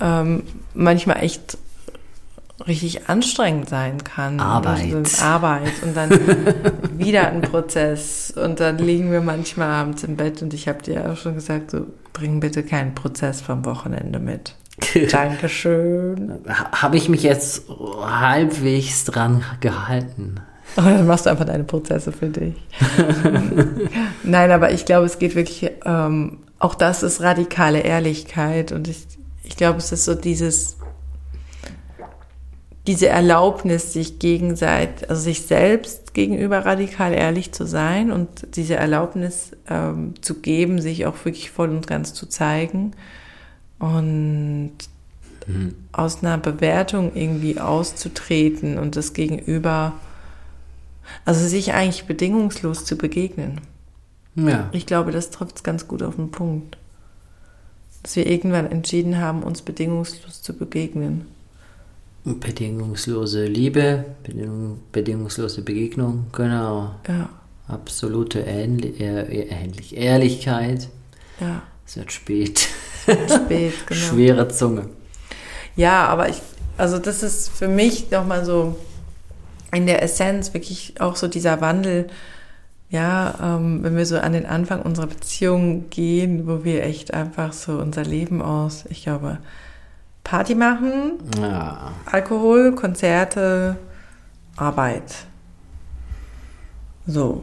[0.00, 0.42] ähm,
[0.74, 1.58] manchmal echt
[2.66, 4.38] richtig anstrengend sein kann.
[4.38, 4.92] Arbeit.
[4.92, 6.10] Und so Arbeit und dann
[6.96, 11.10] wieder ein Prozess und dann liegen wir manchmal abends im Bett und ich habe dir
[11.10, 14.54] auch schon gesagt, so bring bitte keinen Prozess vom Wochenende mit.
[15.10, 16.40] Dankeschön.
[16.48, 20.36] ha- habe ich mich jetzt halbwegs dran gehalten.
[20.76, 22.54] Und dann machst du einfach deine Prozesse für dich.
[24.22, 29.06] Nein, aber ich glaube, es geht wirklich, ähm, auch das ist radikale Ehrlichkeit und ich,
[29.42, 30.78] ich glaube, es ist so dieses,
[32.86, 39.52] diese Erlaubnis, sich gegenseitig, also sich selbst gegenüber radikal ehrlich zu sein und diese Erlaubnis
[39.68, 42.92] ähm, zu geben, sich auch wirklich voll und ganz zu zeigen
[43.82, 44.72] und
[45.90, 49.94] aus einer Bewertung irgendwie auszutreten und das Gegenüber,
[51.24, 53.60] also sich eigentlich bedingungslos zu begegnen.
[54.36, 54.68] Ja.
[54.70, 56.78] Ich glaube, das trifft es ganz gut auf den Punkt.
[58.04, 61.26] Dass wir irgendwann entschieden haben, uns bedingungslos zu begegnen.
[62.24, 66.94] Bedingungslose Liebe, bedingung, bedingungslose Begegnung, genau.
[67.08, 67.28] Ja,
[67.66, 70.88] Absolute Ähnli ehr, ähnlich Ehrlichkeit.
[71.40, 72.68] ja, Es wird spät.
[73.04, 74.00] spät, genau.
[74.00, 74.88] Schwere Zunge.
[75.76, 76.40] Ja, aber ich,
[76.76, 78.76] also das ist für mich nochmal so
[79.72, 82.08] in der Essenz wirklich auch so dieser Wandel,
[82.90, 87.54] ja, ähm, wenn wir so an den Anfang unserer Beziehung gehen, wo wir echt einfach
[87.54, 89.38] so unser Leben aus, ich glaube,
[90.24, 91.92] Party machen, Ja.
[92.04, 93.76] Alkohol, Konzerte,
[94.56, 95.24] Arbeit.
[97.06, 97.42] So.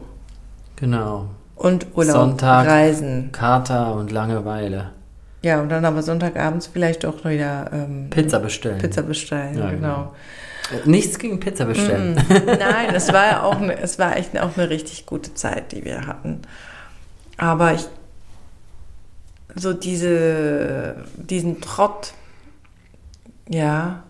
[0.76, 1.28] Genau.
[1.60, 2.66] Und Urlaub, Sonntag.
[2.66, 3.32] Reisen.
[3.32, 4.92] Kater und Langeweile.
[5.42, 8.78] ja, und dann aber Sonntagabends vielleicht auch wieder ähm, Pizza bestellen.
[8.78, 10.14] Pizza bestellen, Ja, genau.
[10.72, 12.14] Äh, Nichts gegen Pizza bestellen.
[12.14, 15.72] Mm, Nein, es war ja auch, eine, es war echt auch eine richtig gute Zeit,
[15.72, 16.40] die wir hatten.
[17.36, 17.86] Aber ich,
[19.54, 22.14] so diese, diesen Trott,
[23.48, 24.02] ja,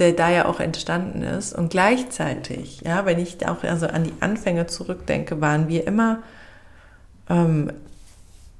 [0.00, 4.14] der da ja auch entstanden ist und gleichzeitig, ja, wenn ich auch also an die
[4.20, 6.18] Anfänge zurückdenke, waren wir immer,
[7.28, 7.70] ähm,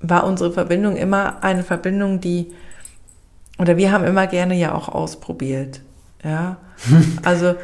[0.01, 2.53] war unsere Verbindung immer eine Verbindung, die,
[3.59, 5.81] oder wir haben immer gerne ja auch ausprobiert,
[6.23, 6.57] ja,
[7.25, 7.55] also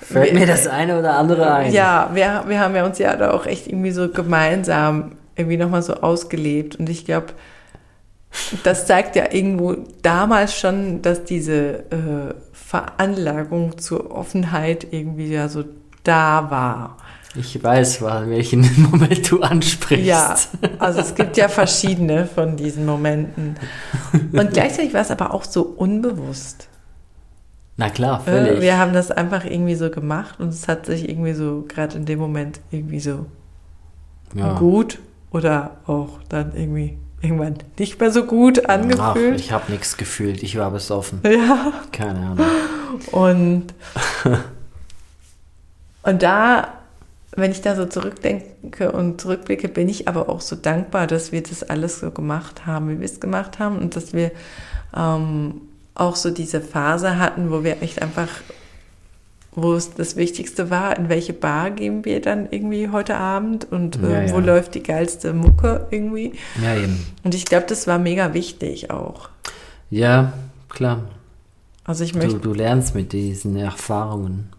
[0.00, 1.72] Fällt wir- mir das eine oder andere ein.
[1.72, 5.82] ja, wir, wir haben ja uns ja da auch echt irgendwie so gemeinsam irgendwie nochmal
[5.82, 6.76] so ausgelebt.
[6.76, 7.28] Und ich glaube,
[8.62, 12.34] das zeigt ja irgendwo damals schon, dass diese äh,
[12.66, 15.62] Veranlagung zur Offenheit irgendwie ja so
[16.02, 16.96] da war.
[17.36, 20.04] Ich weiß, welchen Moment du ansprichst.
[20.04, 20.34] Ja,
[20.80, 23.54] also es gibt ja verschiedene von diesen Momenten.
[24.32, 26.66] Und gleichzeitig war es aber auch so unbewusst.
[27.76, 28.60] Na klar, Äh, völlig.
[28.62, 32.04] Wir haben das einfach irgendwie so gemacht und es hat sich irgendwie so gerade in
[32.04, 33.26] dem Moment irgendwie so
[34.34, 34.58] ja.
[34.58, 34.98] gut
[35.30, 39.40] oder auch dann irgendwie irgendwann nicht mehr so gut Ach, angefühlt.
[39.40, 40.42] ich habe nichts gefühlt.
[40.42, 41.20] Ich war besoffen.
[41.24, 42.46] ja, Keine Ahnung.
[43.12, 43.74] und,
[46.02, 46.68] und da,
[47.34, 51.42] wenn ich da so zurückdenke und zurückblicke, bin ich aber auch so dankbar, dass wir
[51.42, 54.30] das alles so gemacht haben, wie wir es gemacht haben und dass wir
[54.96, 55.62] ähm,
[55.94, 58.28] auch so diese Phase hatten, wo wir echt einfach,
[59.56, 63.96] wo es das Wichtigste war, in welche Bar gehen wir dann irgendwie heute Abend und
[64.02, 64.44] äh, Ja, wo ja.
[64.44, 66.34] läuft die geilste Mucke irgendwie.
[66.62, 67.04] Ja, eben.
[67.24, 69.30] Und ich glaube, das war mega wichtig auch.
[69.90, 70.32] Ja,
[70.68, 71.00] klar.
[71.84, 74.50] Also ich Du, möchte, du lernst mit diesen Erfahrungen.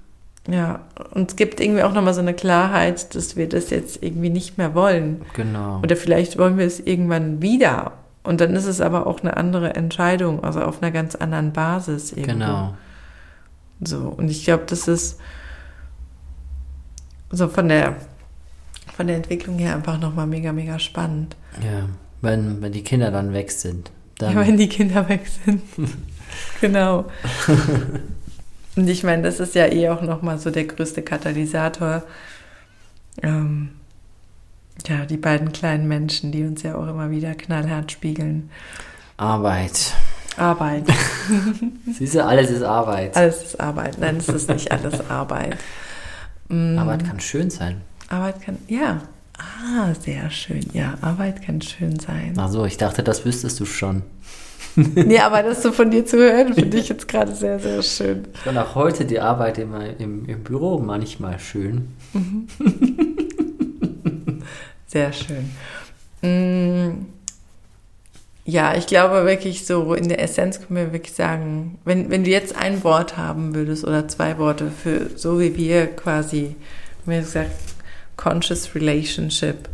[0.50, 0.80] ja,
[1.14, 4.58] und es gibt irgendwie auch nochmal so eine Klarheit, dass wir das jetzt irgendwie nicht
[4.58, 5.22] mehr wollen.
[5.36, 5.80] Genau.
[5.84, 7.92] Oder vielleicht wollen wir es irgendwann wieder.
[8.24, 12.12] Und dann ist es aber auch eine andere Entscheidung, also auf einer ganz anderen Basis
[12.14, 12.34] irgendwo.
[12.34, 12.74] Genau.
[13.82, 15.20] So, und ich glaube, das ist
[17.30, 17.98] so von der,
[18.96, 21.36] von der Entwicklung her einfach nochmal mega, mega spannend.
[21.64, 21.88] Ja.
[22.22, 23.92] Wenn, wenn die Kinder dann weg sind.
[24.18, 25.62] Dann, Ja, wenn die Kinder weg sind.
[26.62, 27.06] genau.
[28.76, 32.04] Und ich meine, das ist ja eh auch nochmal so der größte Katalysator.
[33.22, 33.70] Ähm,
[34.88, 38.50] ja, die beiden kleinen Menschen, die uns ja auch immer wieder knallhart spiegeln.
[39.18, 39.94] Arbeit.
[40.40, 40.86] Arbeit.
[41.98, 43.16] Siehst du, alles ist Arbeit.
[43.16, 43.98] Alles ist Arbeit.
[44.00, 45.58] Nein, es ist nicht alles Arbeit.
[46.50, 47.82] Mm, Arbeit kann schön sein.
[48.10, 49.02] Arbeit kann, ja.
[49.38, 50.66] Ah, sehr schön.
[50.74, 52.34] Ja, Arbeit kann schön sein.
[52.38, 54.04] Ach so, ich dachte, das wüsstest du schon.
[54.76, 58.28] Nee, aber das so von dir zu hören, finde ich jetzt gerade sehr, sehr schön.
[58.32, 61.88] Ich fand auch heute die Arbeit immer im, im Büro manchmal schön.
[64.86, 65.50] Sehr schön.
[66.22, 67.06] Mm,
[68.50, 72.30] Ja, ich glaube wirklich so, in der Essenz können wir wirklich sagen, wenn, wenn du
[72.30, 76.56] jetzt ein Wort haben würdest oder zwei Worte für so wie wir quasi,
[77.06, 77.52] wie gesagt,
[78.16, 79.68] Conscious Relationship,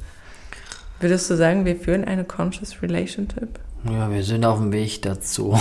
[1.00, 3.60] würdest du sagen, wir führen eine Conscious Relationship?
[3.88, 5.56] Ja, wir sind auf dem Weg dazu.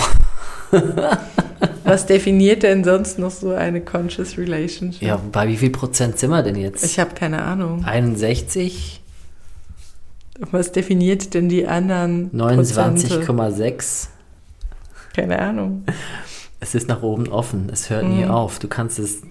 [1.83, 5.03] Was definiert denn sonst noch so eine Conscious Relationship?
[5.03, 6.83] Ja, bei wie viel Prozent sind wir denn jetzt?
[6.83, 7.85] Ich habe keine Ahnung.
[7.85, 9.02] 61,
[10.39, 13.07] Was definiert denn die anderen Prozente?
[13.23, 14.07] 29,6.
[15.15, 15.83] Keine Ahnung.
[16.59, 17.69] Es ist nach oben offen.
[17.71, 18.31] Es hört nie Mhm.
[18.31, 18.57] auf.
[18.59, 19.21] Du kannst es.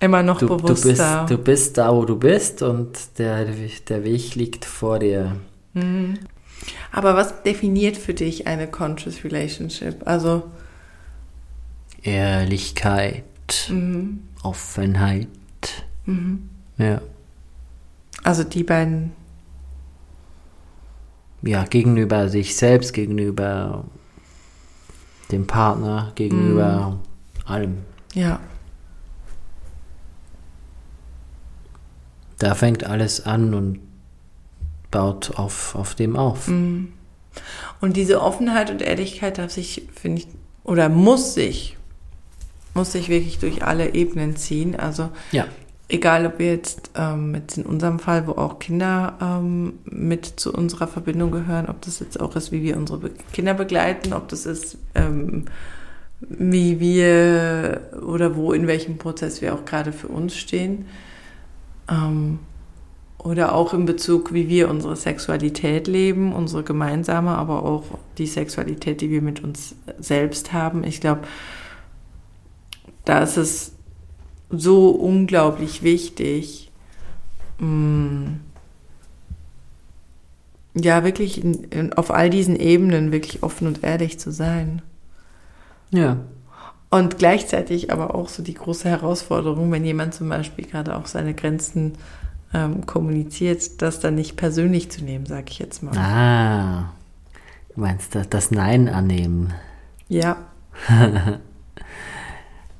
[0.00, 3.46] Immer noch Du, du, bist, du bist da, wo du bist und der,
[3.88, 5.36] der Weg liegt vor dir.
[5.72, 6.18] Mhm.
[6.92, 9.96] Aber was definiert für dich eine Conscious Relationship?
[10.06, 10.42] Also,
[12.02, 13.24] Ehrlichkeit,
[13.70, 14.20] mhm.
[14.42, 15.28] Offenheit.
[16.06, 16.50] Mhm.
[16.76, 17.00] Ja.
[18.24, 19.12] also die beiden,
[21.44, 23.84] ja, gegenüber sich selbst, gegenüber
[25.30, 26.98] dem Partner, gegenüber
[27.44, 27.78] allem.
[28.14, 28.40] ja.
[32.38, 33.78] Da fängt alles an und
[34.90, 36.48] baut auf, auf dem auf.
[36.48, 36.92] Mhm.
[37.80, 40.28] Und diese Offenheit und Ehrlichkeit darf sich, finde ich,
[40.64, 41.76] oder muss sich,
[42.74, 44.76] muss sich wirklich durch alle Ebenen ziehen.
[44.76, 45.46] Also Ja.
[45.88, 50.52] Egal, ob wir jetzt, ähm, jetzt in unserem Fall, wo auch Kinder ähm, mit zu
[50.52, 54.46] unserer Verbindung gehören, ob das jetzt auch ist, wie wir unsere Kinder begleiten, ob das
[54.46, 55.44] ist, ähm,
[56.20, 60.86] wie wir oder wo, in welchem Prozess wir auch gerade für uns stehen.
[61.90, 62.38] Ähm,
[63.18, 67.84] oder auch in Bezug, wie wir unsere Sexualität leben, unsere gemeinsame, aber auch
[68.18, 70.84] die Sexualität, die wir mit uns selbst haben.
[70.84, 71.22] Ich glaube,
[73.06, 73.73] da ist es
[74.58, 76.70] so unglaublich wichtig,
[77.58, 78.32] mh,
[80.74, 84.82] ja, wirklich in, in, auf all diesen Ebenen wirklich offen und ehrlich zu sein.
[85.90, 86.18] Ja.
[86.90, 91.34] Und gleichzeitig aber auch so die große Herausforderung, wenn jemand zum Beispiel gerade auch seine
[91.34, 91.94] Grenzen
[92.52, 95.96] ähm, kommuniziert, das dann nicht persönlich zu nehmen, sag ich jetzt mal.
[95.96, 96.92] Ah,
[97.74, 99.54] du meinst das, das Nein annehmen.
[100.08, 100.36] Ja.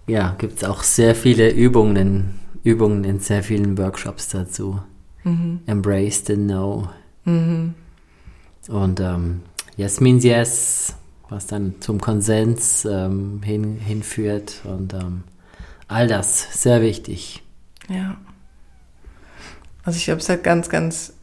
[0.06, 4.80] ja, gibt es auch sehr viele Übungen, Übungen in sehr vielen Workshops dazu.
[5.24, 5.60] Mhm.
[5.66, 6.90] Embrace the No.
[7.24, 7.74] Mhm.
[8.68, 9.42] Und ähm,
[9.76, 10.94] Yes means Yes,
[11.28, 14.60] was dann zum Konsens ähm, hin, hinführt.
[14.64, 15.24] Und ähm,
[15.88, 17.42] all das, sehr wichtig.
[17.88, 18.16] Ja.
[19.84, 21.14] Also ich glaube, es hat ganz, ganz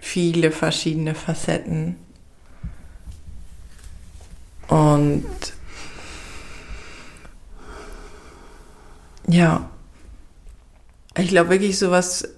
[0.00, 1.96] viele verschiedene Facetten.
[4.68, 5.24] Und
[9.28, 9.70] ja,
[11.16, 12.28] ich glaube wirklich so was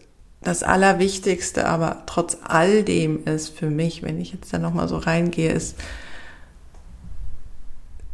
[0.43, 4.97] das Allerwichtigste, aber trotz all dem ist für mich, wenn ich jetzt da nochmal so
[4.97, 5.77] reingehe, ist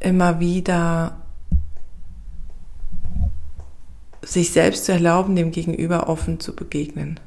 [0.00, 1.16] immer wieder
[4.22, 7.20] sich selbst zu erlauben, dem Gegenüber offen zu begegnen.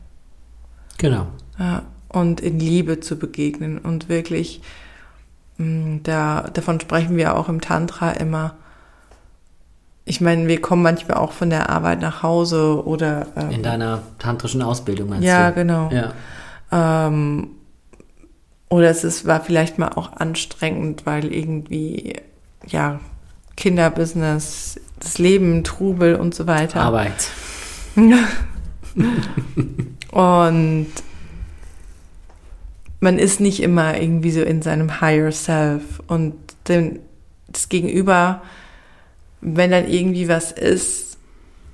[0.98, 1.28] Genau.
[1.58, 4.62] Ja, und in Liebe zu begegnen und wirklich,
[5.58, 8.56] mm, da, davon sprechen wir auch im Tantra immer.
[10.10, 13.28] Ich meine, wir kommen manchmal auch von der Arbeit nach Hause oder.
[13.36, 15.56] Ähm, in deiner tantrischen Ausbildung meinst ja, du?
[15.58, 15.92] Genau.
[15.92, 16.14] Ja,
[16.72, 17.50] ähm,
[18.70, 22.16] oder es ist, war vielleicht mal auch anstrengend, weil irgendwie,
[22.66, 23.00] ja,
[23.56, 26.82] Kinderbusiness, das Leben, Trubel und so weiter.
[26.82, 27.30] Arbeit.
[30.12, 30.88] und
[33.00, 36.34] man ist nicht immer irgendwie so in seinem Higher Self und
[36.68, 36.98] dem,
[37.48, 38.42] das Gegenüber,
[39.42, 41.18] wenn dann irgendwie was ist,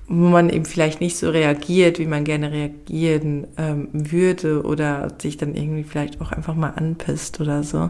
[0.08, 5.38] wo man eben vielleicht nicht so reagiert, wie man gerne reagieren ähm, würde oder sich
[5.38, 7.90] dann irgendwie vielleicht auch einfach mal anpisst oder so,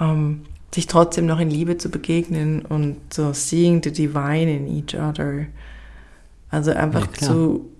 [0.00, 0.42] ähm,
[0.74, 5.46] sich trotzdem noch in Liebe zu begegnen und so seeing the divine in each other.
[6.50, 7.70] Also einfach Ja, zu,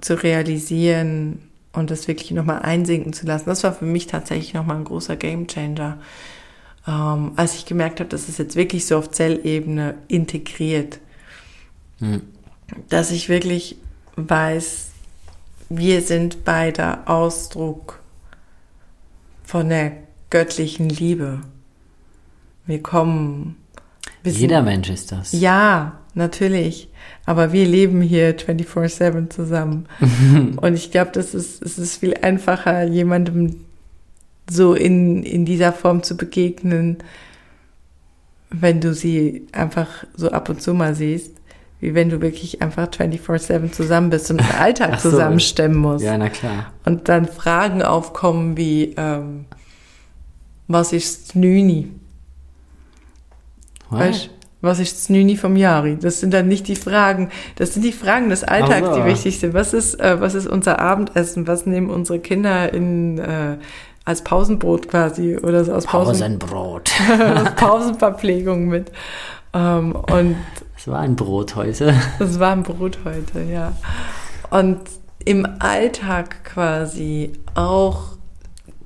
[0.00, 1.40] zu realisieren
[1.72, 3.46] und das wirklich nochmal einsinken zu lassen.
[3.46, 5.98] Das war für mich tatsächlich nochmal ein großer Gamechanger.
[6.86, 10.98] Ähm, als ich gemerkt habe, dass es jetzt wirklich so auf Zellebene integriert,
[11.98, 12.22] Hm.
[12.88, 13.76] dass ich wirklich
[14.16, 14.86] weiß,
[15.68, 18.00] wir sind beide Ausdruck
[19.44, 19.92] von der
[20.30, 21.40] göttlichen Liebe.
[22.66, 23.56] Wir kommen.
[24.22, 25.32] Wir sind- Jeder Mensch ist das.
[25.32, 26.88] ja, natürlich.
[27.26, 29.86] Aber wir leben hier 24-7 zusammen.
[30.60, 33.64] Und ich glaube, das ist, es ist viel einfacher, jemandem
[34.50, 36.98] so in, in dieser Form zu begegnen,
[38.50, 41.36] wenn du sie einfach so ab und zu mal siehst,
[41.78, 45.10] wie wenn du wirklich einfach 24-7 zusammen bist und den Alltag so.
[45.10, 46.04] zusammenstemmen musst.
[46.04, 46.72] Ja, na klar.
[46.84, 49.46] Und dann Fragen aufkommen wie, ähm,
[50.66, 51.88] was ist Nüni?
[53.88, 54.30] Weißt,
[54.60, 55.96] was ist das Nüni vom Jari?
[55.96, 58.94] Das sind dann nicht die Fragen, das sind die Fragen des Alltags, so.
[58.96, 59.54] die wichtig sind.
[59.54, 61.46] Was ist, äh, was ist unser Abendessen?
[61.46, 63.56] Was nehmen unsere Kinder in, äh,
[64.10, 66.90] als Pausenbrot quasi oder so aus, Pausen, Pausenbrot.
[67.36, 68.92] aus Pausenverpflegung mit?
[69.54, 70.36] Ähm, und
[70.76, 71.94] Es war ein Brot heute.
[72.18, 73.72] das war ein Brot heute, ja.
[74.50, 74.80] Und
[75.24, 78.16] im Alltag quasi auch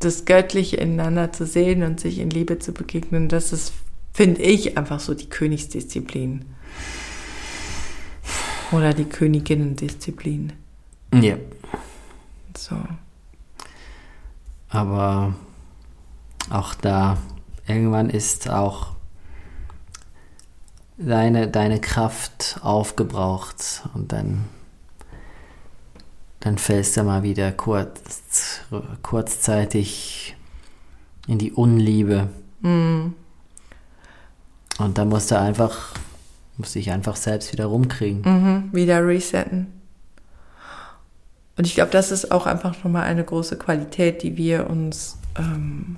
[0.00, 3.72] das Göttliche ineinander zu sehen und sich in Liebe zu begegnen, das ist,
[4.12, 6.44] finde ich, einfach so die Königsdisziplin.
[8.72, 10.52] Oder die Königinnendisziplin.
[11.14, 11.36] Ja.
[12.56, 12.76] So.
[14.74, 15.34] Aber
[16.50, 17.16] auch da,
[17.68, 18.88] irgendwann ist auch
[20.98, 24.46] deine, deine Kraft aufgebraucht und dann,
[26.40, 28.60] dann fällst du mal wieder kurz,
[29.02, 30.34] kurzzeitig
[31.28, 32.28] in die Unliebe.
[32.60, 33.12] Mm,
[34.78, 35.94] Und da musst du einfach,
[36.56, 38.22] musst dich einfach selbst wieder rumkriegen.
[38.22, 39.68] mhm, wieder resetten.
[41.57, 45.96] Und ich glaube, das ist auch einfach nochmal eine große Qualität, die wir uns, ähm,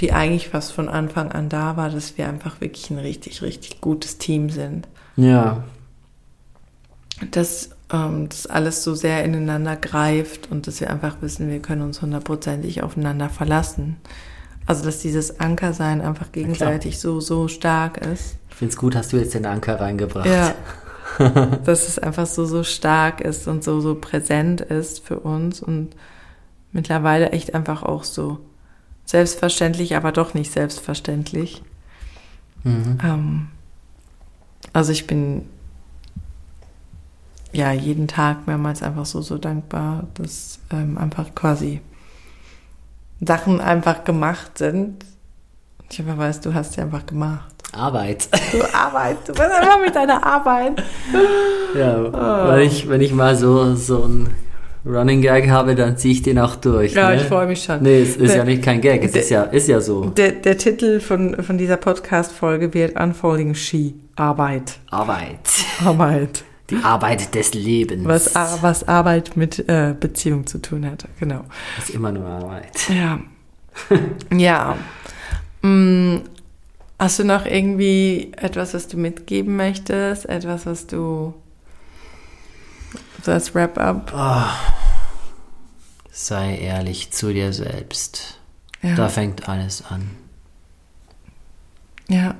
[0.00, 3.80] die eigentlich fast von Anfang an da war, dass wir einfach wirklich ein richtig, richtig
[3.80, 4.88] gutes Team sind.
[5.16, 5.64] Ja,
[7.30, 11.82] Dass ähm, das alles so sehr ineinander greift und dass wir einfach wissen, wir können
[11.82, 13.96] uns hundertprozentig aufeinander verlassen.
[14.66, 18.36] Also, dass dieses Ankersein einfach gegenseitig so, so stark ist.
[18.50, 20.26] ich finde es gut, hast du jetzt den Anker reingebracht.
[20.26, 20.54] Ja.
[21.64, 25.94] dass es einfach so, so stark ist und so, so präsent ist für uns und
[26.72, 28.38] mittlerweile echt einfach auch so
[29.04, 31.62] selbstverständlich, aber doch nicht selbstverständlich.
[32.64, 32.98] Mhm.
[33.02, 33.48] Ähm,
[34.72, 35.46] also ich bin
[37.52, 41.80] ja, jeden Tag mehrmals einfach so, so dankbar, dass ähm, einfach quasi
[43.20, 45.04] Sachen einfach gemacht sind.
[45.90, 47.54] Ich einfach weiß, du hast sie einfach gemacht.
[47.72, 48.28] Arbeit.
[48.52, 50.82] Du Arbeit, du bist einfach mit deiner Arbeit.
[51.78, 52.52] Ja, oh.
[52.52, 54.30] wenn, ich, wenn ich mal so, so ein
[54.86, 56.94] Running Gag habe, dann ziehe ich den auch durch.
[56.94, 57.16] Ja, ne?
[57.16, 57.82] ich freue mich schon.
[57.82, 60.06] Nee, es ist der, ja nicht kein Gag, es der, ist, ja, ist ja so.
[60.06, 63.94] Der, der Titel von, von dieser Podcast-Folge wird Unfolding She.
[64.16, 64.78] Arbeit.
[64.90, 65.38] Arbeit.
[65.84, 66.44] Arbeit.
[66.70, 68.06] Die Arbeit des Lebens.
[68.06, 71.44] Was, was Arbeit mit äh, Beziehung zu tun hat, genau.
[71.76, 72.88] Das ist immer nur Arbeit.
[72.88, 73.20] Ja.
[74.36, 74.76] ja.
[75.62, 76.22] Hm,
[77.08, 80.26] hast du noch irgendwie etwas, was du mitgeben möchtest?
[80.26, 81.32] Etwas, was du
[83.22, 84.12] so als Wrap-up?
[84.14, 84.42] Oh.
[86.10, 88.38] Sei ehrlich zu dir selbst.
[88.82, 88.94] Ja.
[88.94, 90.10] Da fängt alles an.
[92.08, 92.34] Ja.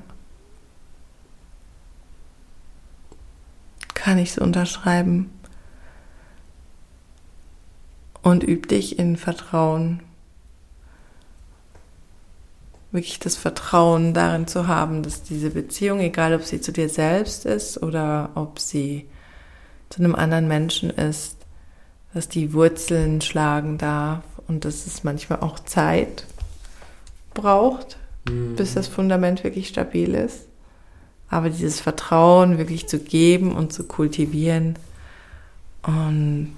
[3.95, 5.31] Kann ich so unterschreiben.
[8.21, 10.03] Und üb dich in Vertrauen.
[12.91, 17.45] Wirklich das Vertrauen darin zu haben, dass diese Beziehung, egal ob sie zu dir selbst
[17.45, 19.07] ist oder ob sie
[19.91, 21.37] zu einem anderen Menschen ist,
[22.15, 26.27] dass die Wurzeln schlagen darf und dass es manchmal auch Zeit
[27.35, 28.57] braucht, mhm.
[28.57, 30.47] bis das Fundament wirklich stabil ist.
[31.31, 34.79] Aber dieses Vertrauen wirklich zu geben und zu kultivieren
[35.83, 36.57] und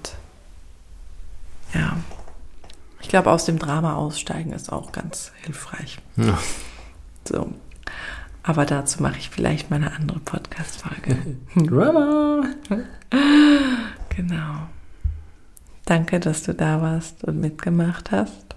[1.73, 1.97] ja,
[3.01, 5.99] ich glaube, aus dem Drama aussteigen ist auch ganz hilfreich.
[6.17, 6.37] Ja.
[7.27, 7.51] So.
[8.43, 11.37] Aber dazu mache ich vielleicht mal eine andere Podcast-Folge.
[11.55, 12.43] Drama!
[14.15, 14.67] genau.
[15.85, 18.55] Danke, dass du da warst und mitgemacht hast.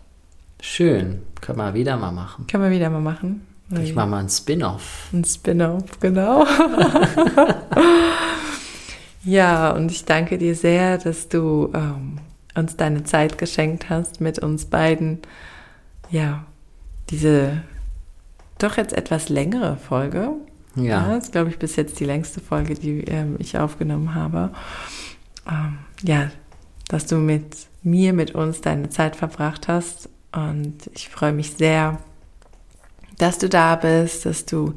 [0.60, 1.22] Schön.
[1.40, 2.46] Können wir wieder mal machen.
[2.46, 3.46] Können wir wieder mal machen.
[3.82, 5.08] Ich mache mal ein Spin-off.
[5.12, 6.46] Ein Spin-off, genau.
[9.24, 12.18] ja, und ich danke dir sehr, dass du ähm,
[12.54, 15.20] uns deine Zeit geschenkt hast, mit uns beiden,
[16.10, 16.44] ja,
[17.10, 17.62] diese
[18.58, 20.30] doch jetzt etwas längere Folge.
[20.76, 20.82] Ja.
[20.84, 24.50] ja das ist, glaube ich, bis jetzt die längste Folge, die ähm, ich aufgenommen habe.
[25.48, 26.30] Ähm, ja,
[26.88, 30.08] dass du mit mir, mit uns deine Zeit verbracht hast.
[30.32, 31.98] Und ich freue mich sehr,
[33.18, 34.74] dass du da bist, dass du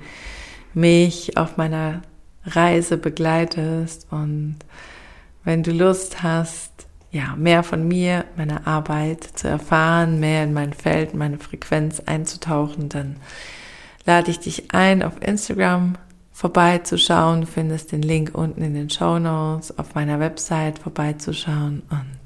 [0.73, 2.01] mich auf meiner
[2.45, 4.07] Reise begleitest.
[4.11, 4.57] Und
[5.43, 6.76] wenn du Lust hast,
[7.11, 12.89] ja, mehr von mir, meiner Arbeit zu erfahren, mehr in mein Feld, meine Frequenz einzutauchen,
[12.89, 13.17] dann
[14.05, 15.95] lade ich dich ein, auf Instagram
[16.31, 17.45] vorbeizuschauen.
[17.45, 22.17] Findest den Link unten in den Show Notes, auf meiner Website vorbeizuschauen und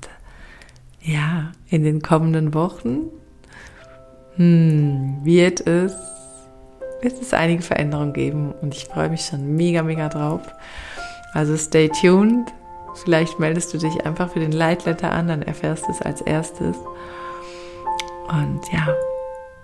[1.04, 3.06] ja, in den kommenden Wochen
[4.36, 5.96] hm, wird es
[7.02, 10.42] wird es einige Veränderungen geben und ich freue mich schon mega, mega drauf.
[11.34, 12.54] Also stay tuned.
[12.96, 16.78] Vielleicht meldest du dich einfach für den Leitletter an, dann erfährst du es als erstes.
[18.28, 18.88] Und ja,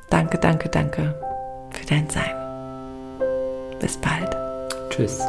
[0.09, 1.15] danke, danke, danke
[1.71, 2.31] für dein Sein.
[3.79, 4.35] Bis bald.
[4.89, 5.21] Tschüss.